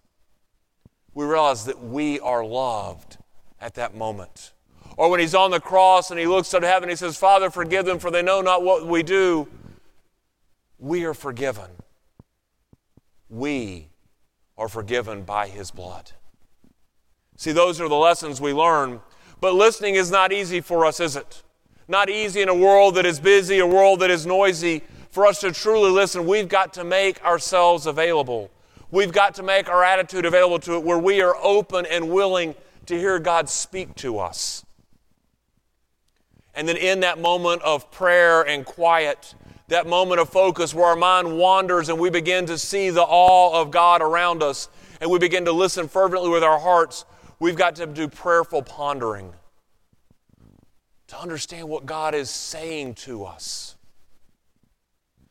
we 1.14 1.24
realize 1.24 1.64
that 1.64 1.82
we 1.82 2.20
are 2.20 2.44
loved 2.44 3.18
at 3.60 3.74
that 3.74 3.94
moment. 3.94 4.52
Or 4.96 5.10
when 5.10 5.20
he's 5.20 5.34
on 5.34 5.50
the 5.50 5.60
cross 5.60 6.10
and 6.10 6.20
he 6.20 6.26
looks 6.26 6.52
up 6.54 6.62
to 6.62 6.68
heaven, 6.68 6.88
he 6.88 6.96
says, 6.96 7.16
Father, 7.16 7.50
forgive 7.50 7.86
them, 7.86 7.98
for 7.98 8.10
they 8.10 8.22
know 8.22 8.40
not 8.40 8.62
what 8.62 8.86
we 8.86 9.02
do. 9.02 9.48
We 10.78 11.04
are 11.04 11.14
forgiven. 11.14 11.70
We 13.30 13.88
are 14.58 14.68
forgiven 14.68 15.22
by 15.22 15.48
his 15.48 15.70
blood. 15.70 16.12
See, 17.36 17.52
those 17.52 17.80
are 17.80 17.88
the 17.88 17.94
lessons 17.94 18.40
we 18.40 18.52
learn. 18.52 19.00
But 19.40 19.54
listening 19.54 19.94
is 19.94 20.10
not 20.10 20.32
easy 20.32 20.60
for 20.60 20.84
us, 20.84 21.00
is 21.00 21.16
it? 21.16 21.42
Not 21.88 22.10
easy 22.10 22.42
in 22.42 22.48
a 22.48 22.54
world 22.54 22.96
that 22.96 23.06
is 23.06 23.18
busy, 23.18 23.58
a 23.60 23.66
world 23.66 24.00
that 24.00 24.10
is 24.10 24.26
noisy. 24.26 24.82
For 25.10 25.26
us 25.26 25.40
to 25.40 25.50
truly 25.50 25.90
listen, 25.90 26.26
we've 26.26 26.48
got 26.48 26.74
to 26.74 26.84
make 26.84 27.24
ourselves 27.24 27.86
available. 27.86 28.50
We've 28.90 29.12
got 29.12 29.34
to 29.36 29.42
make 29.42 29.68
our 29.68 29.82
attitude 29.82 30.26
available 30.26 30.58
to 30.60 30.74
it 30.74 30.82
where 30.82 30.98
we 30.98 31.22
are 31.22 31.36
open 31.42 31.86
and 31.86 32.10
willing 32.10 32.54
to 32.86 32.98
hear 32.98 33.18
God 33.18 33.48
speak 33.48 33.94
to 33.96 34.18
us. 34.18 34.64
And 36.54 36.68
then 36.68 36.76
in 36.76 37.00
that 37.00 37.18
moment 37.18 37.62
of 37.62 37.90
prayer 37.90 38.42
and 38.42 38.66
quiet, 38.66 39.34
that 39.70 39.86
moment 39.86 40.20
of 40.20 40.28
focus 40.28 40.74
where 40.74 40.86
our 40.86 40.96
mind 40.96 41.38
wanders 41.38 41.88
and 41.88 41.98
we 41.98 42.10
begin 42.10 42.44
to 42.44 42.58
see 42.58 42.90
the 42.90 43.02
awe 43.02 43.60
of 43.60 43.70
God 43.70 44.02
around 44.02 44.42
us 44.42 44.68
and 45.00 45.08
we 45.08 45.18
begin 45.18 45.44
to 45.44 45.52
listen 45.52 45.86
fervently 45.86 46.28
with 46.28 46.42
our 46.42 46.58
hearts, 46.58 47.04
we've 47.38 47.54
got 47.54 47.76
to 47.76 47.86
do 47.86 48.08
prayerful 48.08 48.62
pondering 48.62 49.32
to 51.06 51.18
understand 51.18 51.68
what 51.68 51.86
God 51.86 52.16
is 52.16 52.30
saying 52.30 52.94
to 52.94 53.24
us. 53.24 53.76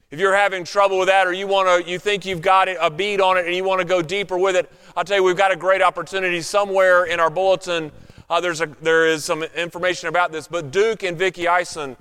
If 0.10 0.20
you're 0.20 0.36
having 0.36 0.64
trouble 0.64 1.00
with 1.00 1.10
that 1.10 1.28
or 1.28 1.34
you 1.34 1.46
want 1.46 1.86
to 1.86 1.92
you 1.92 2.00
think 2.00 2.26
you've 2.26 2.42
got 2.42 2.70
a 2.70 2.90
beat 2.90 3.20
on 3.20 3.38
it 3.38 3.46
and 3.46 3.54
you 3.54 3.66
want 3.66 3.80
to 3.80 3.86
go 3.86 4.02
deeper 4.02 4.38
with 4.38 4.56
it, 4.56 4.72
I'll 4.96 5.04
tell 5.04 5.18
you 5.18 5.24
we've 5.24 5.38
got 5.38 5.52
a 5.52 5.58
great 5.58 5.82
opportunity 5.82 6.42
somewhere 6.42 7.04
in 7.04 7.20
our 7.20 7.30
bulletin. 7.30 7.92
Uh, 8.30 8.40
there's 8.40 8.62
a, 8.62 8.68
there 8.82 9.06
is 9.06 9.26
some 9.26 9.44
information 9.44 10.08
about 10.08 10.32
this, 10.32 10.48
but 10.48 10.72
Duke 10.72 11.04
and 11.04 11.18
Vicki 11.18 11.46
Eisen, 11.48 11.98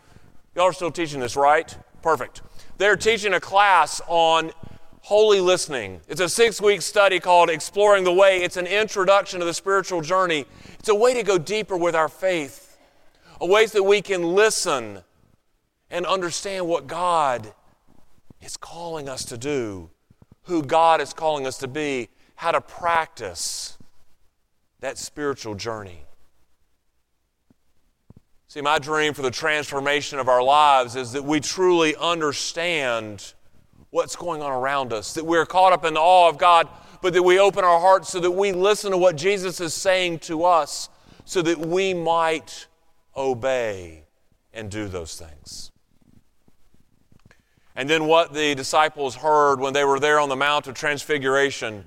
y'all 0.55 0.67
are 0.67 0.73
still 0.73 0.93
teaching 0.93 1.19
this, 1.19 1.35
right? 1.35 1.77
Perfect. 2.03 2.43
They're 2.79 2.97
teaching 2.97 3.35
a 3.35 3.41
class 3.41 4.01
on 4.07 4.53
holy 5.03 5.41
listening. 5.41 6.01
It's 6.09 6.21
a 6.21 6.29
six 6.29 6.61
week 6.61 6.83
study 6.83 7.19
called 7.19 7.51
Exploring 7.51 8.05
the 8.05 8.13
Way. 8.13 8.43
It's 8.43 8.57
an 8.57 8.67
introduction 8.67 9.41
to 9.41 9.47
the 9.47 9.55
spiritual 9.55 10.01
journey. 10.01 10.45
It's 10.79 10.89
a 10.89 10.95
way 10.95 11.15
to 11.15 11.23
go 11.23 11.39
deeper 11.39 11.77
with 11.77 11.95
our 11.95 12.09
faith, 12.09 12.79
a 13.41 13.47
way 13.47 13.67
that 13.67 13.83
we 13.83 14.03
can 14.03 14.23
listen 14.23 15.03
and 15.91 16.07
understand 16.07 16.69
what 16.69 16.87
God 16.87 17.53
is 18.41 18.57
calling 18.57 19.09
us 19.09 19.25
to 19.27 19.39
do, 19.39 19.91
who 20.43 20.63
God 20.63 21.01
is 21.01 21.13
calling 21.13 21.47
us 21.47 21.59
to 21.59 21.69
be, 21.69 22.09
how 22.37 22.53
to 22.53 22.61
practice 22.61 23.79
that 24.81 24.99
spiritual 24.99 25.55
journey. 25.55 26.05
See, 28.51 28.63
my 28.63 28.79
dream 28.79 29.13
for 29.13 29.21
the 29.21 29.31
transformation 29.31 30.19
of 30.19 30.27
our 30.27 30.43
lives 30.43 30.97
is 30.97 31.13
that 31.13 31.23
we 31.23 31.39
truly 31.39 31.95
understand 31.97 33.35
what's 33.91 34.17
going 34.17 34.41
on 34.41 34.51
around 34.51 34.91
us, 34.91 35.13
that 35.13 35.27
we're 35.27 35.45
caught 35.45 35.75
up 35.75 35.85
in 35.85 35.93
the 35.93 36.01
awe 36.01 36.31
of 36.31 36.39
God, 36.39 36.67
but 37.03 37.13
that 37.13 37.23
we 37.23 37.39
open 37.39 37.63
our 37.63 37.79
hearts 37.79 38.09
so 38.09 38.21
that 38.21 38.31
we 38.31 38.53
listen 38.53 38.91
to 38.93 38.97
what 38.97 39.17
Jesus 39.17 39.61
is 39.61 39.75
saying 39.75 40.21
to 40.21 40.45
us 40.45 40.89
so 41.27 41.43
that 41.43 41.59
we 41.59 41.93
might 41.93 42.69
obey 43.15 44.05
and 44.55 44.71
do 44.71 44.89
those 44.89 45.17
things. 45.17 45.71
And 47.77 47.89
then 47.89 48.07
what 48.07 48.33
the 48.33 48.55
disciples 48.55 49.17
heard 49.17 49.61
when 49.61 49.75
they 49.75 49.85
were 49.85 50.01
there 50.01 50.19
on 50.19 50.31
the 50.31 50.37
Mount 50.37 50.69
of 50.69 50.75
Transfiguration, 50.75 51.85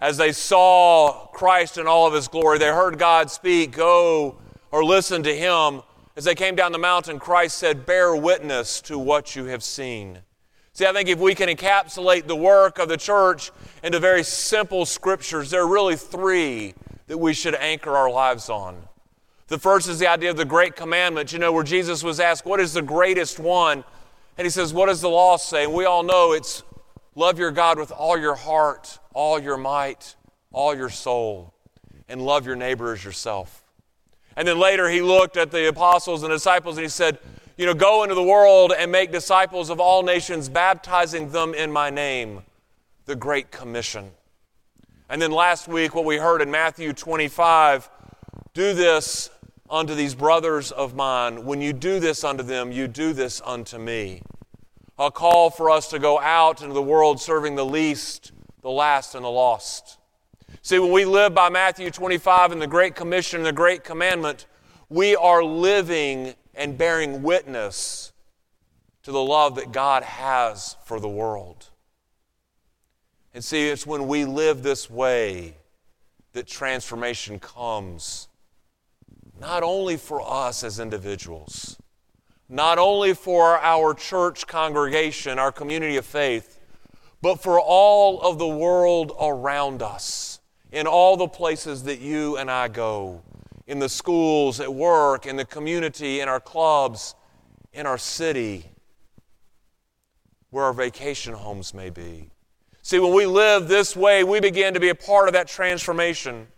as 0.00 0.16
they 0.16 0.32
saw 0.32 1.28
Christ 1.28 1.78
in 1.78 1.86
all 1.86 2.08
of 2.08 2.14
his 2.14 2.26
glory, 2.26 2.58
they 2.58 2.66
heard 2.66 2.98
God 2.98 3.30
speak, 3.30 3.70
Go 3.70 4.38
or 4.72 4.84
listen 4.84 5.22
to 5.22 5.34
him. 5.34 5.82
As 6.20 6.24
they 6.24 6.34
came 6.34 6.54
down 6.54 6.72
the 6.72 6.78
mountain, 6.78 7.18
Christ 7.18 7.56
said, 7.56 7.86
Bear 7.86 8.14
witness 8.14 8.82
to 8.82 8.98
what 8.98 9.34
you 9.34 9.46
have 9.46 9.62
seen. 9.62 10.18
See, 10.74 10.84
I 10.84 10.92
think 10.92 11.08
if 11.08 11.18
we 11.18 11.34
can 11.34 11.48
encapsulate 11.48 12.26
the 12.26 12.36
work 12.36 12.78
of 12.78 12.90
the 12.90 12.98
church 12.98 13.50
into 13.82 13.98
very 14.00 14.22
simple 14.22 14.84
scriptures, 14.84 15.48
there 15.48 15.62
are 15.62 15.66
really 15.66 15.96
three 15.96 16.74
that 17.06 17.16
we 17.16 17.32
should 17.32 17.54
anchor 17.54 17.96
our 17.96 18.10
lives 18.10 18.50
on. 18.50 18.86
The 19.46 19.58
first 19.58 19.88
is 19.88 19.98
the 19.98 20.08
idea 20.08 20.28
of 20.28 20.36
the 20.36 20.44
great 20.44 20.76
commandment, 20.76 21.32
you 21.32 21.38
know, 21.38 21.52
where 21.52 21.64
Jesus 21.64 22.04
was 22.04 22.20
asked, 22.20 22.44
What 22.44 22.60
is 22.60 22.74
the 22.74 22.82
greatest 22.82 23.38
one? 23.38 23.82
And 24.36 24.44
he 24.44 24.50
says, 24.50 24.74
What 24.74 24.88
does 24.88 25.00
the 25.00 25.08
law 25.08 25.38
say? 25.38 25.64
And 25.64 25.72
we 25.72 25.86
all 25.86 26.02
know 26.02 26.32
it's 26.32 26.64
love 27.14 27.38
your 27.38 27.50
God 27.50 27.78
with 27.78 27.92
all 27.92 28.18
your 28.18 28.34
heart, 28.34 28.98
all 29.14 29.40
your 29.40 29.56
might, 29.56 30.16
all 30.52 30.76
your 30.76 30.90
soul, 30.90 31.54
and 32.10 32.20
love 32.20 32.44
your 32.44 32.56
neighbor 32.56 32.92
as 32.92 33.02
yourself. 33.02 33.59
And 34.36 34.46
then 34.46 34.58
later 34.58 34.88
he 34.88 35.02
looked 35.02 35.36
at 35.36 35.50
the 35.50 35.68
apostles 35.68 36.22
and 36.22 36.30
disciples 36.30 36.76
and 36.76 36.84
he 36.84 36.88
said, 36.88 37.18
You 37.56 37.66
know, 37.66 37.74
go 37.74 38.02
into 38.02 38.14
the 38.14 38.22
world 38.22 38.72
and 38.76 38.90
make 38.90 39.12
disciples 39.12 39.70
of 39.70 39.80
all 39.80 40.02
nations, 40.02 40.48
baptizing 40.48 41.30
them 41.30 41.54
in 41.54 41.70
my 41.70 41.90
name, 41.90 42.42
the 43.06 43.16
Great 43.16 43.50
Commission. 43.50 44.10
And 45.08 45.20
then 45.20 45.32
last 45.32 45.66
week, 45.66 45.94
what 45.94 46.04
we 46.04 46.16
heard 46.16 46.40
in 46.40 46.50
Matthew 46.50 46.92
25 46.92 47.90
do 48.54 48.74
this 48.74 49.30
unto 49.68 49.94
these 49.94 50.14
brothers 50.14 50.72
of 50.72 50.94
mine. 50.94 51.44
When 51.44 51.60
you 51.60 51.72
do 51.72 52.00
this 52.00 52.24
unto 52.24 52.42
them, 52.42 52.72
you 52.72 52.88
do 52.88 53.12
this 53.12 53.40
unto 53.44 53.78
me. 53.78 54.22
A 54.98 55.10
call 55.10 55.50
for 55.50 55.70
us 55.70 55.88
to 55.90 55.98
go 55.98 56.20
out 56.20 56.60
into 56.60 56.74
the 56.74 56.82
world 56.82 57.20
serving 57.20 57.54
the 57.54 57.64
least, 57.64 58.32
the 58.62 58.70
last, 58.70 59.14
and 59.14 59.24
the 59.24 59.30
lost. 59.30 59.98
See, 60.62 60.78
when 60.78 60.92
we 60.92 61.06
live 61.06 61.34
by 61.34 61.48
Matthew 61.48 61.90
25 61.90 62.52
and 62.52 62.60
the 62.60 62.66
Great 62.66 62.94
Commission 62.94 63.38
and 63.38 63.46
the 63.46 63.52
Great 63.52 63.82
Commandment, 63.82 64.46
we 64.90 65.16
are 65.16 65.42
living 65.42 66.34
and 66.54 66.76
bearing 66.76 67.22
witness 67.22 68.12
to 69.02 69.10
the 69.10 69.22
love 69.22 69.54
that 69.54 69.72
God 69.72 70.02
has 70.02 70.76
for 70.84 71.00
the 71.00 71.08
world. 71.08 71.70
And 73.32 73.42
see, 73.42 73.68
it's 73.68 73.86
when 73.86 74.06
we 74.06 74.26
live 74.26 74.62
this 74.62 74.90
way 74.90 75.56
that 76.34 76.46
transformation 76.46 77.38
comes 77.38 78.28
not 79.40 79.62
only 79.62 79.96
for 79.96 80.20
us 80.20 80.62
as 80.62 80.78
individuals, 80.78 81.78
not 82.50 82.76
only 82.76 83.14
for 83.14 83.58
our 83.60 83.94
church 83.94 84.46
congregation, 84.46 85.38
our 85.38 85.52
community 85.52 85.96
of 85.96 86.04
faith, 86.04 86.60
but 87.22 87.40
for 87.40 87.58
all 87.58 88.20
of 88.20 88.38
the 88.38 88.46
world 88.46 89.12
around 89.18 89.80
us 89.80 90.29
in 90.72 90.86
all 90.86 91.16
the 91.16 91.28
places 91.28 91.82
that 91.84 92.00
you 92.00 92.36
and 92.36 92.50
I 92.50 92.68
go 92.68 93.22
in 93.66 93.78
the 93.78 93.88
schools, 93.88 94.58
at 94.58 94.72
work, 94.72 95.26
in 95.26 95.36
the 95.36 95.44
community, 95.44 96.20
in 96.20 96.28
our 96.28 96.40
clubs, 96.40 97.14
in 97.72 97.86
our 97.86 97.98
city, 97.98 98.66
where 100.50 100.64
our 100.64 100.72
vacation 100.72 101.34
homes 101.34 101.72
may 101.72 101.88
be. 101.88 102.30
See, 102.82 102.98
when 102.98 103.14
we 103.14 103.26
live 103.26 103.68
this 103.68 103.94
way, 103.94 104.24
we 104.24 104.40
begin 104.40 104.74
to 104.74 104.80
be 104.80 104.88
a 104.88 104.94
part 104.94 105.28
of 105.28 105.34
that 105.34 105.46
transformation. 105.46 106.48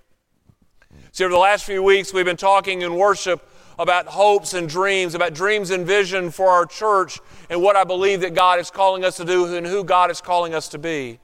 See, 1.11 1.25
over 1.25 1.33
the 1.33 1.39
last 1.39 1.65
few 1.65 1.83
weeks, 1.83 2.15
we've 2.15 2.25
been 2.25 2.37
talking 2.37 2.81
in 2.81 2.95
worship 2.95 3.47
about 3.79 4.07
hopes 4.07 4.55
and 4.55 4.69
dreams, 4.69 5.15
about 5.15 5.35
dreams 5.35 5.71
and 5.71 5.87
vision 5.87 6.31
for 6.31 6.49
our 6.49 6.65
church, 6.65 7.19
and 7.51 7.61
what 7.61 7.77
I 7.77 7.85
believe 7.85 8.21
that 8.23 8.35
God 8.35 8.61
is 8.61 8.71
calling 8.71 9.05
us 9.05 9.17
to 9.19 9.25
do 9.25 9.55
and 9.55 9.67
who 9.67 9.85
God 9.85 10.11
is 10.11 10.21
calling 10.21 10.55
us 10.55 10.69
to 10.69 10.79
be. 10.79 11.19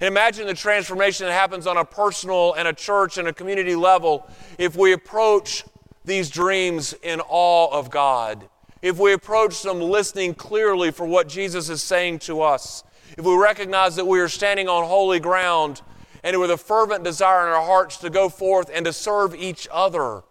And 0.00 0.08
imagine 0.08 0.46
the 0.46 0.54
transformation 0.54 1.26
that 1.26 1.32
happens 1.32 1.66
on 1.66 1.76
a 1.76 1.84
personal 1.84 2.54
and 2.54 2.68
a 2.68 2.72
church 2.72 3.18
and 3.18 3.26
a 3.28 3.32
community 3.32 3.74
level 3.74 4.28
if 4.58 4.76
we 4.76 4.92
approach 4.92 5.64
these 6.04 6.30
dreams 6.30 6.94
in 7.02 7.20
awe 7.28 7.68
of 7.76 7.90
God. 7.90 8.48
If 8.80 8.98
we 8.98 9.12
approach 9.12 9.62
them 9.62 9.80
listening 9.80 10.34
clearly 10.34 10.92
for 10.92 11.04
what 11.04 11.28
Jesus 11.28 11.68
is 11.68 11.82
saying 11.82 12.20
to 12.20 12.42
us. 12.42 12.84
If 13.16 13.24
we 13.24 13.36
recognize 13.36 13.96
that 13.96 14.06
we 14.06 14.20
are 14.20 14.28
standing 14.28 14.68
on 14.68 14.84
holy 14.84 15.18
ground 15.18 15.82
and 16.22 16.38
with 16.38 16.50
a 16.50 16.56
fervent 16.56 17.02
desire 17.04 17.46
in 17.46 17.52
our 17.52 17.64
hearts 17.64 17.96
to 17.98 18.10
go 18.10 18.28
forth 18.28 18.70
and 18.72 18.84
to 18.86 18.92
serve 18.92 19.34
each 19.34 19.66
other 19.72 20.22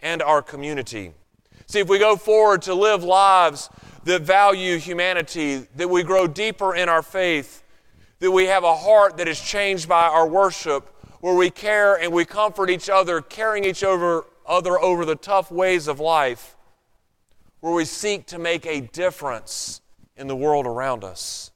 and 0.00 0.22
our 0.22 0.42
community. 0.42 1.12
See, 1.66 1.80
if 1.80 1.88
we 1.88 1.98
go 1.98 2.16
forward 2.16 2.62
to 2.62 2.74
live 2.74 3.02
lives 3.02 3.68
that 4.04 4.22
value 4.22 4.78
humanity, 4.78 5.66
that 5.74 5.88
we 5.88 6.04
grow 6.04 6.28
deeper 6.28 6.74
in 6.76 6.88
our 6.88 7.02
faith, 7.02 7.64
that 8.18 8.30
we 8.30 8.46
have 8.46 8.64
a 8.64 8.74
heart 8.74 9.16
that 9.18 9.28
is 9.28 9.40
changed 9.40 9.88
by 9.88 10.06
our 10.06 10.26
worship, 10.26 10.92
where 11.20 11.34
we 11.34 11.50
care 11.50 11.96
and 11.96 12.12
we 12.12 12.24
comfort 12.24 12.70
each 12.70 12.88
other, 12.88 13.20
carrying 13.20 13.64
each 13.64 13.82
other, 13.82 14.24
other 14.46 14.78
over 14.78 15.04
the 15.04 15.16
tough 15.16 15.50
ways 15.50 15.88
of 15.88 16.00
life, 16.00 16.56
where 17.60 17.72
we 17.72 17.84
seek 17.84 18.26
to 18.26 18.38
make 18.38 18.64
a 18.66 18.80
difference 18.80 19.80
in 20.16 20.28
the 20.28 20.36
world 20.36 20.66
around 20.66 21.04
us. 21.04 21.50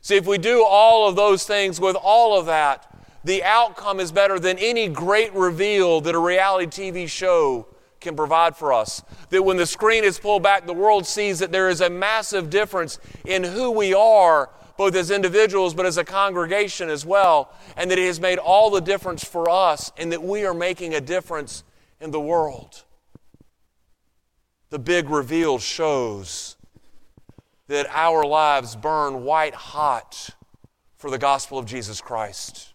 See, 0.00 0.16
if 0.16 0.26
we 0.26 0.38
do 0.38 0.64
all 0.64 1.08
of 1.08 1.16
those 1.16 1.44
things 1.44 1.80
with 1.80 1.96
all 1.96 2.38
of 2.38 2.46
that, 2.46 2.90
the 3.24 3.42
outcome 3.42 4.00
is 4.00 4.12
better 4.12 4.38
than 4.38 4.58
any 4.58 4.88
great 4.88 5.32
reveal 5.32 6.02
that 6.02 6.14
a 6.14 6.18
reality 6.18 6.66
TV 6.66 7.08
show 7.08 7.66
can 8.00 8.14
provide 8.14 8.54
for 8.54 8.72
us. 8.72 9.02
That 9.30 9.42
when 9.42 9.56
the 9.56 9.64
screen 9.64 10.04
is 10.04 10.18
pulled 10.18 10.42
back, 10.42 10.66
the 10.66 10.74
world 10.74 11.06
sees 11.06 11.38
that 11.38 11.50
there 11.50 11.70
is 11.70 11.80
a 11.80 11.88
massive 11.88 12.50
difference 12.50 12.98
in 13.24 13.42
who 13.42 13.70
we 13.70 13.94
are 13.94 14.50
both 14.76 14.94
as 14.94 15.10
individuals 15.10 15.74
but 15.74 15.86
as 15.86 15.96
a 15.96 16.04
congregation 16.04 16.88
as 16.88 17.06
well, 17.06 17.52
and 17.76 17.90
that 17.90 17.98
it 17.98 18.06
has 18.06 18.20
made 18.20 18.38
all 18.38 18.70
the 18.70 18.80
difference 18.80 19.24
for 19.24 19.48
us, 19.48 19.92
and 19.96 20.12
that 20.12 20.22
we 20.22 20.44
are 20.44 20.54
making 20.54 20.94
a 20.94 21.00
difference 21.00 21.64
in 22.00 22.10
the 22.10 22.20
world. 22.20 22.84
The 24.70 24.78
big 24.78 25.08
reveal 25.08 25.58
shows 25.58 26.56
that 27.68 27.86
our 27.90 28.24
lives 28.24 28.76
burn 28.76 29.24
white 29.24 29.54
hot 29.54 30.30
for 30.96 31.10
the 31.10 31.18
gospel 31.18 31.58
of 31.58 31.66
Jesus 31.66 32.00
Christ. 32.00 32.72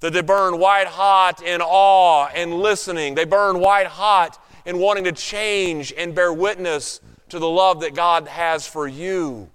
That 0.00 0.12
they 0.12 0.20
burn 0.20 0.58
white 0.58 0.88
hot 0.88 1.42
in 1.42 1.60
awe 1.62 2.26
and 2.34 2.54
listening. 2.54 3.14
They 3.14 3.24
burn 3.24 3.60
white 3.60 3.86
hot 3.86 4.38
in 4.66 4.78
wanting 4.78 5.04
to 5.04 5.12
change 5.12 5.92
and 5.96 6.14
bear 6.14 6.32
witness 6.32 7.00
to 7.30 7.38
the 7.38 7.48
love 7.48 7.80
that 7.80 7.94
God 7.94 8.28
has 8.28 8.66
for 8.66 8.86
you 8.86 9.48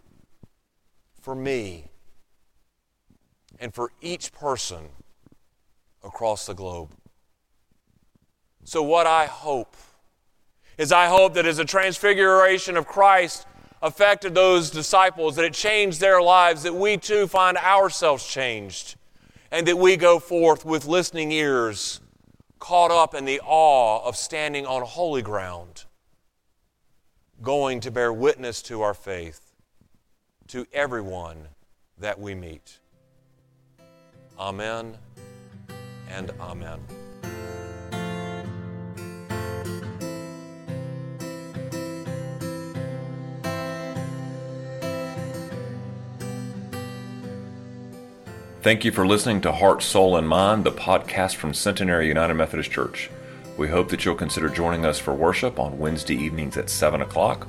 for 1.28 1.36
me 1.36 1.84
and 3.60 3.74
for 3.74 3.92
each 4.00 4.32
person 4.32 4.88
across 6.02 6.46
the 6.46 6.54
globe. 6.54 6.90
So, 8.64 8.82
what 8.82 9.06
I 9.08 9.26
hope 9.26 9.76
is 10.78 10.94
I 10.94 11.08
hope 11.08 11.34
that 11.34 11.46
as 11.46 11.58
the 11.58 11.66
transfiguration 11.66 12.78
of 12.78 12.88
Christ 12.88 13.46
affected 13.82 14.36
those 14.36 14.72
disciples, 14.72 15.36
that 15.36 15.44
it 15.44 15.54
changed 15.54 16.00
their 16.00 16.22
lives, 16.22 16.64
that 16.64 16.74
we 16.74 16.96
too 16.96 17.28
find 17.28 17.58
ourselves 17.58 18.26
changed, 18.26 18.96
and 19.52 19.68
that 19.68 19.78
we 19.78 19.98
go 19.98 20.20
forth 20.20 20.64
with 20.64 20.86
listening 20.86 21.34
ears, 21.34 22.00
caught 22.58 22.90
up 22.90 23.14
in 23.14 23.26
the 23.26 23.42
awe 23.44 24.02
of 24.08 24.16
standing 24.16 24.66
on 24.66 24.82
holy 24.82 25.22
ground, 25.22 25.84
going 27.42 27.82
to 27.82 27.92
bear 27.92 28.14
witness 28.14 28.62
to 28.62 28.82
our 28.82 28.94
faith 28.94 29.47
to 30.48 30.66
everyone 30.72 31.48
that 31.98 32.20
we 32.20 32.34
meet. 32.34 32.80
Amen 34.40 34.98
and 36.10 36.32
amen. 36.40 36.80
Thank 48.62 48.84
you 48.84 48.92
for 48.92 49.08
listening 49.08 49.40
to 49.42 49.52
Heart, 49.52 49.82
Soul, 49.82 50.18
and 50.18 50.28
Mind, 50.28 50.66
the 50.66 50.72
podcast 50.72 51.36
from 51.36 51.54
Centenary 51.54 52.08
United 52.08 52.34
Methodist 52.34 52.70
Church. 52.70 53.10
We 53.58 53.70
hope 53.70 53.90
that 53.90 54.04
you'll 54.04 54.16
consider 54.16 54.50
joining 54.50 54.86
us 54.86 55.00
for 55.00 55.14
worship 55.14 55.60
on 55.60 55.80
Wednesday 55.80 56.16
evenings 56.16 56.58
at 56.58 56.70
7 56.70 57.02
o'clock 57.02 57.48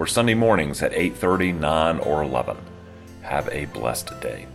or 0.00 0.06
Sunday 0.06 0.32
mornings 0.32 0.82
at 0.82 0.94
8:30, 0.94 1.52
9, 1.52 1.98
or 1.98 2.22
11. 2.22 2.56
Have 3.20 3.50
a 3.50 3.66
blessed 3.66 4.18
day. 4.22 4.46